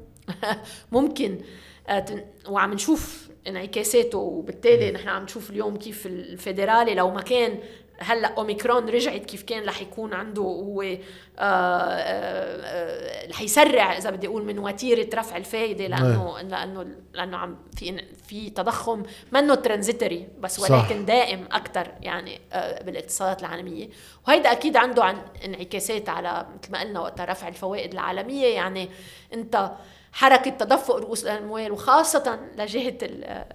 ممكن 0.92 1.42
آه، 1.90 2.06
وعم 2.50 2.74
نشوف 2.74 3.30
انعكاساته 3.48 4.18
وبالتالي 4.18 4.92
نحن 4.92 5.10
عم 5.10 5.24
نشوف 5.24 5.50
اليوم 5.50 5.78
كيف 5.78 6.06
الفيدرالي 6.06 6.96
لو 6.96 7.12
ما 7.12 7.22
كان 7.22 7.60
هلأ 8.00 8.28
أوميكرون 8.28 8.90
رجعت 8.90 9.26
كيف 9.26 9.44
كان 9.44 9.66
رح 9.66 9.82
يكون 9.82 10.14
عنده 10.14 10.42
هو 10.42 10.82
آه، 10.82 10.98
آه، 11.40 13.28
رح 13.30 13.42
يسرع 13.42 13.98
إذا 13.98 14.10
بدي 14.10 14.28
أقول 14.28 14.46
من 14.46 14.60
وتيرة 14.60 15.20
رفع 15.20 15.38
الفائده 15.38 15.88
لأنه 15.88 16.40
لأنه 16.42 16.86
لأنه 17.14 17.38
عم 17.38 17.58
في 17.78 18.04
في 18.28 18.50
تضخم 18.50 19.04
منه 19.32 19.56
ترانزيتوري 19.56 20.28
بس 20.40 20.60
ولكن 20.60 21.00
صح. 21.00 21.08
دائم 21.08 21.48
أكثر 21.52 21.92
يعني 22.02 22.42
بالاقتصادات 22.86 23.42
العالمية. 23.42 23.90
وهيدا 24.28 24.52
أكيد 24.52 24.78
عنده 24.78 25.04
عن 25.04 25.18
انعكاسات 25.46 26.10
على 26.10 26.46
مثل 26.62 26.72
ما 26.72 26.80
قلنا 26.80 27.00
وقت 27.00 27.22
رفع 27.22 27.48
الفوائد 27.48 27.92
العالمية. 27.94 28.48
يعني 28.56 28.90
أنت 29.34 29.72
حركة 30.14 30.52
تدفق 30.52 30.96
رؤوس 30.96 31.24
الأموال 31.24 31.72
وخاصة 31.72 32.40
لجهة 32.58 32.98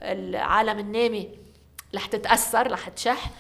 العالم 0.03 0.79
النامي 0.79 1.29
رح 1.95 2.07
تتأثر 2.07 2.71
رح 2.71 2.89
تشح. 2.89 3.31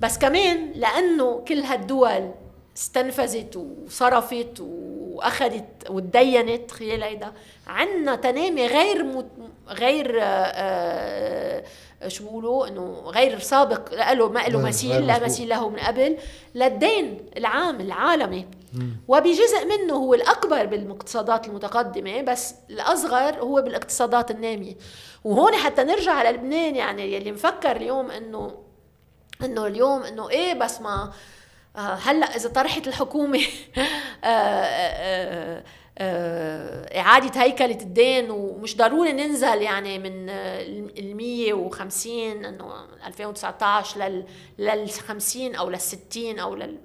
بس 0.00 0.18
كمان 0.18 0.72
لأنه 0.74 1.44
كل 1.48 1.58
هالدول 1.58 2.30
استنفذت 2.76 3.56
وصرفت 3.56 4.60
وأخذت 4.60 5.90
وتدينت 5.90 6.70
خلال 6.70 7.02
هيدا. 7.02 7.32
عندنا 7.66 8.16
تنامي 8.16 8.66
غير 8.66 9.04
مت... 9.04 9.26
غير 9.68 10.20
آآ 10.20 10.24
آه، 10.24 10.52
آآ 10.54 11.64
آه، 12.02 12.08
شو 12.08 12.24
بيقولوا؟ 12.24 12.68
إنه 12.68 13.02
غير 13.06 13.38
سابق 13.38 14.12
له 14.12 14.28
ما 14.28 14.40
له 14.40 14.60
مثيل 14.60 15.06
لا 15.06 15.24
مثيل 15.24 15.48
له 15.48 15.68
من 15.68 15.78
قبل. 15.78 16.16
للدين 16.54 17.18
العام 17.36 17.80
العالمي. 17.80 18.46
وبجزء 19.08 19.64
منه 19.64 19.94
هو 19.94 20.14
الأكبر 20.14 20.66
بالاقتصادات 20.66 21.48
المتقدمة 21.48 22.22
بس 22.22 22.54
الأصغر 22.70 23.40
هو 23.40 23.62
بالإقتصادات 23.62 24.30
النامية. 24.30 24.74
وهون 25.24 25.52
حتى 25.52 25.82
نرجع 25.82 26.12
على 26.12 26.30
لبنان 26.30 26.76
يعني 26.76 27.14
يلي 27.14 27.32
مفكر 27.32 27.76
اليوم 27.76 28.10
إنه 28.10 28.69
إنه 29.44 29.66
اليوم 29.66 30.02
إنه 30.02 30.30
إيه 30.30 30.54
بس 30.54 30.80
ما 30.80 31.12
آه، 31.76 31.94
هلأ 31.94 32.36
إذا 32.36 32.48
طرحت 32.48 32.88
الحكومة 32.88 33.40
آه، 34.24 35.62
آه، 35.98 36.98
إعادة 36.98 37.42
هيكلة 37.42 37.80
الدين 37.80 38.30
ومش 38.30 38.76
ضروري 38.76 39.12
ننزل 39.12 39.62
يعني 39.62 39.98
من 39.98 40.28
ال 40.28 41.16
150 41.16 42.44
إنه 42.44 42.72
2019 43.06 44.00
لل 44.00 44.24
لل 44.58 44.90
50 44.90 45.54
أو 45.54 45.70
لل 45.70 45.80
60 45.80 46.38
أو 46.38 46.54
لل 46.54 46.78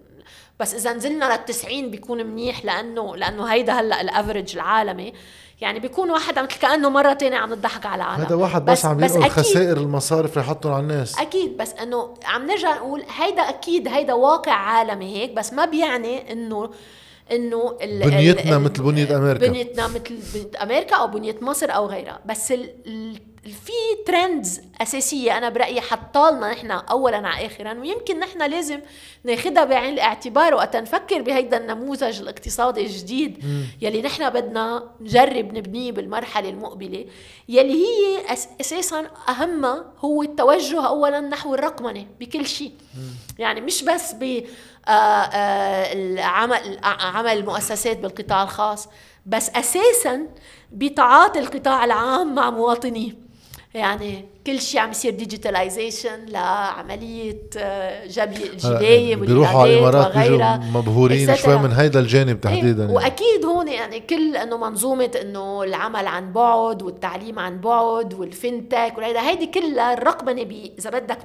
بس 0.59 0.73
إذا 0.73 0.93
نزلنا 0.93 1.25
لل 1.37 1.45
90 1.45 1.91
بيكون 1.91 2.25
منيح 2.25 2.65
لأنه 2.65 3.15
لأنه 3.15 3.45
هيدا 3.45 3.73
هلأ 3.73 4.01
الافرج 4.01 4.55
العالمي. 4.55 5.13
يعني 5.61 5.79
بيكون 5.79 6.11
واحد 6.11 6.39
مثل 6.39 6.59
كأنه 6.59 6.89
مرة 6.89 7.13
تانية 7.13 7.37
عم 7.37 7.53
نضحك 7.53 7.85
على 7.85 8.03
العالم 8.03 8.23
هذا 8.23 8.35
واحد 8.35 8.65
بس, 8.65 8.79
بس 8.79 8.85
عم 8.85 9.03
ينقل 9.03 9.29
خسائر 9.29 9.77
المصارف 9.77 10.37
رح 10.37 10.45
يحطهم 10.45 10.73
على 10.73 10.83
الناس. 10.83 11.19
أكيد 11.19 11.57
بس 11.57 11.73
إنه 11.73 12.13
عم 12.25 12.45
نرجع 12.47 12.75
نقول 12.75 13.03
هيدا 13.17 13.41
أكيد 13.41 13.87
هيدا 13.87 14.13
واقع 14.13 14.51
عالمي 14.51 15.15
هيك 15.15 15.31
بس 15.33 15.53
ما 15.53 15.65
بيعني 15.65 16.31
إنه 16.31 16.69
إنه 17.31 17.77
بنيتنا 17.81 18.57
مثل 18.57 18.83
بنية 18.83 19.17
أمريكا. 19.17 19.47
بنيتنا 19.47 19.87
مثل 19.87 20.17
بنيه 20.33 20.63
أمريكا 20.63 20.95
أو 20.95 21.07
بنيه 21.07 21.35
مصر 21.41 21.75
أو 21.75 21.85
غيرها. 21.85 22.19
بس 22.25 22.51
ال 22.51 23.19
في 23.45 23.71
ترندز 24.07 24.61
أساسية 24.81 25.37
أنا 25.37 25.49
برأيي 25.49 25.81
حطالنا 25.81 26.51
نحن 26.51 26.71
اولا 26.71 27.17
على 27.17 27.45
اخرا 27.45 27.73
ويمكن 27.73 28.19
نحن 28.19 28.49
لازم 28.49 28.79
ناخذها 29.23 29.63
بعين 29.63 29.93
الاعتبار 29.93 30.53
وقت 30.53 30.75
نفكر 30.75 31.21
بهيدا 31.21 31.57
النموذج 31.57 32.21
الاقتصادي 32.21 32.81
الجديد 32.81 33.43
يلي 33.81 34.01
نحن 34.01 34.29
بدنا 34.29 34.83
نجرب 35.01 35.53
نبنيه 35.53 35.91
بالمرحلة 35.91 36.49
المقبلة 36.49 37.05
يلي 37.49 37.73
هي 37.73 38.33
أس 38.33 38.47
أساسا 38.61 39.07
اهمها 39.29 39.85
هو 39.99 40.23
التوجه 40.23 40.87
اولا 40.87 41.19
نحو 41.19 41.55
الرقمنة 41.55 42.05
بكل 42.19 42.45
شيء. 42.45 42.71
يعني 43.39 43.61
مش 43.61 43.83
بس 43.83 44.13
ب 44.19 44.43
آه، 44.87 44.91
آه، 44.91 45.93
العمل 45.93 46.79
عمل 46.83 47.27
المؤسسات 47.37 47.97
بالقطاع 47.97 48.43
الخاص. 48.43 48.89
بس 49.25 49.49
أساسا 49.49 50.27
بتعاطي 50.71 51.39
القطاع 51.39 51.85
العام 51.85 52.35
مع 52.35 52.49
مواطنيه. 52.49 53.24
يعني 53.75 54.25
كل 54.47 54.61
شيء 54.61 54.79
عم 54.79 54.91
يصير 54.91 55.11
ديجيتاليزيشن 55.11 56.25
لعمليه 56.25 57.41
جبي 58.07 58.43
الجبايه 58.53 59.15
بيروحوا 59.15 59.61
على 59.61 59.73
الإمارات 59.73 60.17
بيجوا 60.17 60.55
مبهورين 60.55 61.35
شوي 61.35 61.57
من 61.57 61.71
هيدا 61.71 61.99
الجانب 61.99 62.29
إيه، 62.29 62.41
تحديدا 62.41 62.83
يعني. 62.83 62.95
وأكيد 62.95 63.45
هون 63.45 63.67
يعني 63.67 63.99
كل 63.99 64.37
إنه 64.37 64.57
منظومة 64.57 65.11
إنه 65.21 65.63
العمل 65.63 66.07
عن 66.07 66.33
بعد 66.33 66.83
والتعليم 66.83 67.39
عن 67.39 67.61
بعد 67.61 68.13
والفinتك 68.13 68.93
وهيدا 68.97 69.29
هيدي 69.29 69.45
كلها 69.45 69.93
الرقمنه 69.93 70.41
إذا 70.79 70.89
بدك 70.89 71.19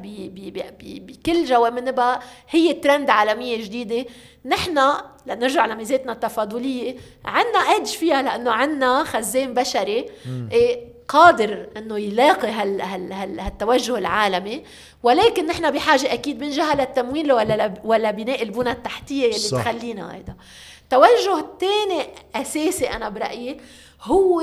بكل 0.80 1.44
جوانبها 1.44 2.20
هي 2.50 2.72
ترند 2.72 3.10
عالمية 3.10 3.64
جديدة. 3.64 4.04
نحن 4.44 4.80
لنرجع 5.26 5.66
لميزاتنا 5.66 6.12
التفاضلية 6.12 6.96
عندنا 7.24 7.58
ايدج 7.58 7.86
فيها 7.86 8.22
لأنه 8.22 8.50
عندنا 8.50 9.04
خزان 9.04 9.54
بشري. 9.54 10.06
إيه 10.52 10.89
قادر 11.10 11.66
إنه 11.76 11.98
يلاقي 11.98 12.48
هال 12.48 12.80
هال 12.80 13.12
هال 13.12 13.40
هالتوجه 13.40 13.98
العالمي 13.98 14.64
ولكن 15.02 15.46
نحن 15.46 15.70
بحاجة 15.70 16.12
أكيد 16.12 16.40
من 16.40 16.50
جهة 16.50 16.74
للتمويل 16.74 17.32
ولا 17.32 17.74
ولا 17.84 18.10
بناء 18.10 18.42
البنى 18.42 18.70
التحتية 18.70 19.24
اللي 19.26 19.38
صح. 19.38 19.62
تخلينا 19.62 20.14
هيدا. 20.14 20.34
التوجه 20.82 21.38
الثاني 21.38 22.06
أساسي 22.34 22.90
أنا 22.90 23.08
برأيي 23.08 23.60
هو 24.02 24.42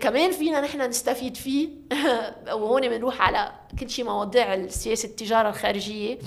كمان 0.00 0.30
فينا 0.30 0.60
نحن 0.60 0.80
نستفيد 0.80 1.36
فيه. 1.36 1.68
وهون 2.58 2.88
بنروح 2.88 3.22
على 3.22 3.52
كل 3.80 3.90
شيء 3.90 4.04
مواضيع 4.04 4.66
سياسه 4.68 5.06
التجارة 5.06 5.48
الخارجية. 5.48 6.18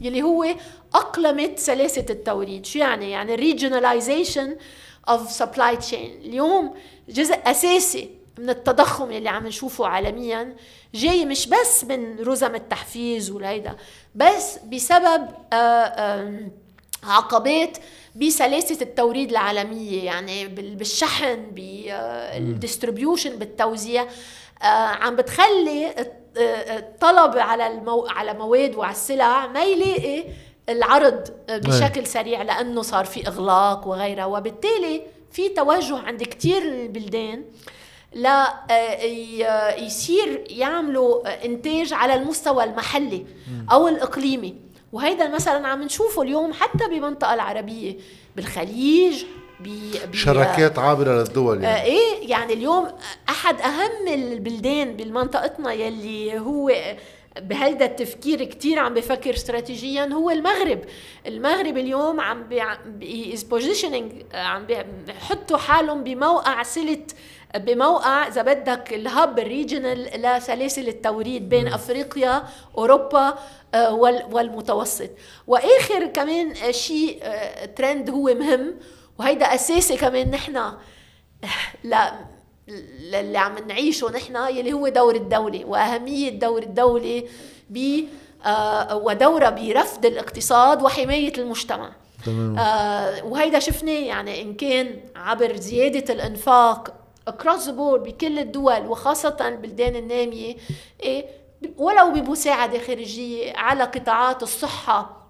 يلي 0.00 0.22
هو 0.22 0.46
اقلمه 0.94 1.50
سلاسل 1.56 2.06
التوريد. 2.10 2.66
شو 2.66 2.78
يعني؟ 2.78 3.10
يعني 3.10 3.34
regionalization 3.34 4.56
of 5.08 5.30
supply 5.30 5.76
chain 5.76 6.20
اليوم 6.20 6.74
جزء 7.08 7.38
أساسي 7.44 8.17
من 8.38 8.50
التضخم 8.50 9.10
اللي 9.10 9.28
عم 9.28 9.46
نشوفه 9.46 9.86
عالميا 9.86 10.56
جاي 10.94 11.24
مش 11.24 11.48
بس 11.48 11.84
من 11.84 12.18
رزم 12.20 12.54
التحفيز 12.54 13.30
والهيدا 13.30 13.76
بس 14.14 14.58
بسبب 14.58 15.28
آه، 15.52 16.50
عقبات 17.04 17.78
بسلاسل 18.16 18.78
التوريد 18.82 19.30
العالمية 19.30 20.04
يعني 20.04 20.46
بالشحن 20.48 21.46
بال 21.50 21.77
distribution 21.77 23.36
بالتوزيع. 23.38 24.06
آه، 24.62 24.64
عم 24.66 25.16
بتخلي 25.16 25.94
الطلب 26.36 27.38
على 27.38 27.66
المو... 27.66 28.06
على 28.06 28.34
مواد 28.34 28.74
وعلى 28.74 28.92
السلع 28.92 29.46
ما 29.46 29.64
يلاقي 29.64 30.24
العرض 30.68 31.28
بشكل 31.48 32.06
سريع 32.06 32.42
لأنه 32.42 32.82
صار 32.82 33.04
في 33.04 33.26
إغلاق 33.28 33.88
وغيرها. 33.88 34.24
وبالتالي 34.24 35.02
في 35.32 35.48
توجه 35.48 35.98
عند 35.98 36.22
كثير 36.22 36.62
البلدان 36.62 37.44
لا 38.12 38.54
آه، 38.70 39.74
يصير 39.74 40.44
يعملوا 40.50 41.44
إنتاج 41.44 41.92
على 41.92 42.14
المستوى 42.14 42.64
المحلي 42.64 43.26
أو 43.72 43.88
الإقليمي. 43.88 44.54
وهيدا 44.92 45.28
مثلا 45.28 45.68
عم 45.68 45.82
نشوفه 45.82 46.22
اليوم 46.22 46.52
حتى 46.52 46.88
بالمنطقة 46.88 47.34
العربية 47.34 47.96
بالخليج 48.36 49.24
بي 49.60 49.92
شراكات 50.12 50.78
عابرة 50.78 51.12
للدول 51.12 51.62
يعني. 51.64 51.80
آه 51.80 51.84
إيه 51.84 52.30
يعني 52.30 52.52
اليوم 52.52 52.88
أحد 53.28 53.60
أهم 53.60 54.08
البلدان 54.08 54.96
بمنطقتنا 54.96 55.72
يلي 55.72 56.38
هو 56.38 56.72
بهيدا 57.40 57.84
التفكير 57.84 58.44
كتير 58.44 58.78
عم 58.78 58.94
بفكر 58.94 59.34
استراتيجيا 59.34 60.12
هو 60.12 60.30
المغرب. 60.30 60.80
المغرب 61.26 61.76
اليوم 61.76 62.20
عم 62.20 62.44
بي 62.86 63.34
is 63.34 63.42
positioning 63.42 64.12
عم 64.34 64.66
بيحطوا 65.06 65.56
حالهم 65.56 66.04
بموقع 66.04 66.62
صلة 66.62 67.04
بموقع 67.56 68.28
إذا 68.28 68.42
بدك 68.42 68.92
ال 68.92 69.03
hub 69.03 69.38
ال 69.38 69.47
regional 69.47 70.22
لسلاسل 70.22 70.88
التوريد 70.88 71.48
بين. 71.48 71.68
أفريقيا 71.68 72.44
أوروبا 72.78 73.34
آه، 73.74 73.92
والمتوسط 74.32 75.10
وآخر 75.46 76.06
كمان 76.06 76.54
شيء 76.70 77.22
ترند 77.76 78.10
هو 78.10 78.34
مهم 78.34 78.74
وهيدا 79.18 79.54
أساسي 79.54 79.96
كمان 79.96 80.30
نحن 80.30 80.72
لا 81.84 82.12
اللي 83.14 83.38
عم 83.38 83.58
نعيشه 83.68 84.10
نحن 84.10 84.36
يلي 84.36 84.72
هو 84.72 84.88
دور 84.88 85.14
الدولة 85.14 85.64
وأهمية 85.64 86.30
دور 86.30 86.62
الدولة 86.62 87.22
ب 87.70 88.04
آه 88.46 88.96
ودورها 88.96 89.50
برفض 89.50 90.06
الاقتصاد 90.06 90.82
وحماية 90.82 91.32
المجتمع 91.38 91.92
تمام. 92.26 92.58
آه 92.58 93.24
وهيدا 93.24 93.58
شفناه 93.58 93.92
يعني 93.92 94.42
إن 94.42 94.54
كان 94.54 95.00
عبر 95.16 95.56
زيادة 95.56 96.14
الإنفاق 96.14 96.94
across 97.28 97.66
the 97.66 97.72
board 97.72 98.00
بكل 98.00 98.38
الدول 98.38 98.86
وخاصة 98.86 99.36
البلدان 99.40 99.96
النامية 99.96 100.56
إيه 101.02 101.24
ولو 101.78 102.10
بمساعدة 102.10 102.78
خارجية 102.78 103.52
على 103.56 103.84
قطاعات 103.84 104.42
الصحة 104.42 105.26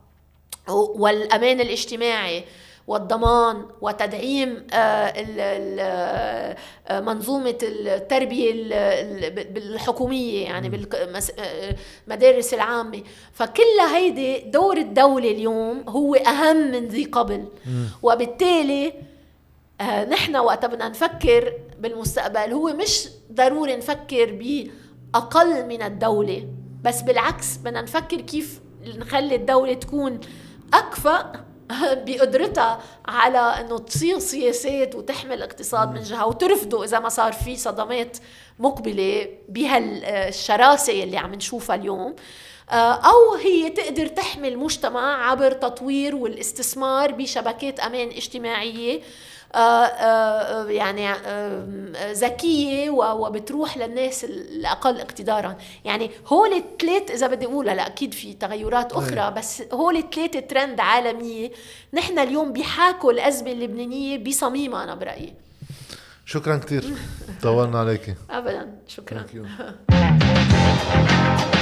والأمان 0.68 1.60
الاجتماعي 1.60 2.44
والضمان 2.86 3.66
وتدعيم 3.80 4.66
آه، 4.72 5.12
آه، 6.88 7.00
منظومة 7.00 7.58
التربية 7.62 8.52
الحكومية 9.56 10.44
يعني 10.44 10.68
بالمدارس 12.06 12.54
العامة. 12.54 13.02
فكل 13.32 13.80
هيدي 13.94 14.38
دور 14.38 14.76
الدولة 14.76 15.30
اليوم 15.30 15.84
هو 15.88 16.14
أهم 16.14 16.56
من 16.56 16.88
ذي 16.88 17.04
قبل. 17.04 17.44
وبالتالي 18.02 18.92
نحن 20.08 20.36
وقت 20.36 20.64
بدنا 20.64 20.88
نفكر 20.88 21.52
بالمستقبل 21.78 22.52
هو 22.52 22.72
مش 22.72 23.08
ضروري 23.32 23.76
نفكر 23.76 24.32
بأقل 24.32 25.66
من 25.66 25.82
الدولة 25.82 26.48
بس 26.84 27.02
بالعكس 27.02 27.56
بدنا 27.56 27.82
نفكر 27.82 28.20
كيف 28.20 28.60
نخلي 28.96 29.34
الدولة 29.34 29.74
تكون 29.74 30.20
أكفأ 30.74 31.32
بقدرتها 32.06 32.80
على 33.06 33.38
إنه 33.38 33.78
تصيغ 33.78 34.18
سياسات 34.18 34.94
وتحمل 34.94 35.32
الاقتصاد 35.32 35.92
من 35.92 36.02
جهة 36.02 36.26
وترفضه 36.26 36.84
إذا 36.84 36.98
ما 36.98 37.08
صار 37.08 37.32
في 37.32 37.56
صدمات 37.56 38.18
مقبلة 38.58 39.28
بهالشراسة 39.48 41.02
اللي 41.02 41.16
عم 41.16 41.34
نشوفها 41.34 41.76
اليوم. 41.76 42.16
آه، 42.70 42.92
أو 42.92 43.34
هي 43.34 43.70
تقدر 43.70 44.06
تحمي 44.06 44.48
المجتمع 44.48 45.30
عبر 45.30 45.52
تطوير 45.52 46.16
والاستثمار 46.16 47.12
بشبكات 47.12 47.80
أمان 47.80 48.08
اجتماعية. 48.08 49.00
يعني 50.70 51.10
آه، 51.10 52.12
ذكية 52.12 52.90
وبتروح 52.90 53.78
للناس 53.78 54.24
الأقل 54.24 55.00
اقتدارا. 55.00 55.56
يعني 55.84 56.10
هول 56.26 56.52
الثلاث 56.52 57.10
إذا 57.10 57.26
بدي 57.26 57.46
أقول 57.46 57.66
لا 57.66 57.86
أكيد 57.86 58.14
في 58.14 58.34
تغيرات 58.34 58.92
أخرى 58.92 59.30
بس 59.36 59.62
هول 59.72 59.96
الثلاث 59.96 60.36
ترند 60.50 60.80
عالمية. 60.80 61.50
نحن 61.94 62.18
اليوم 62.18 62.52
بيحاكوا 62.52 63.12
الأزمة 63.12 63.52
اللبنانية 63.52 64.18
بصميمها 64.24 64.84
أنا 64.84 64.94
برأيي. 64.94 65.34
شكرا 66.26 66.56
كثير 66.56 66.84
طولنا 67.42 67.78
عليك 67.78 68.14
ابدا. 68.30 68.68
شكرا. 68.88 69.26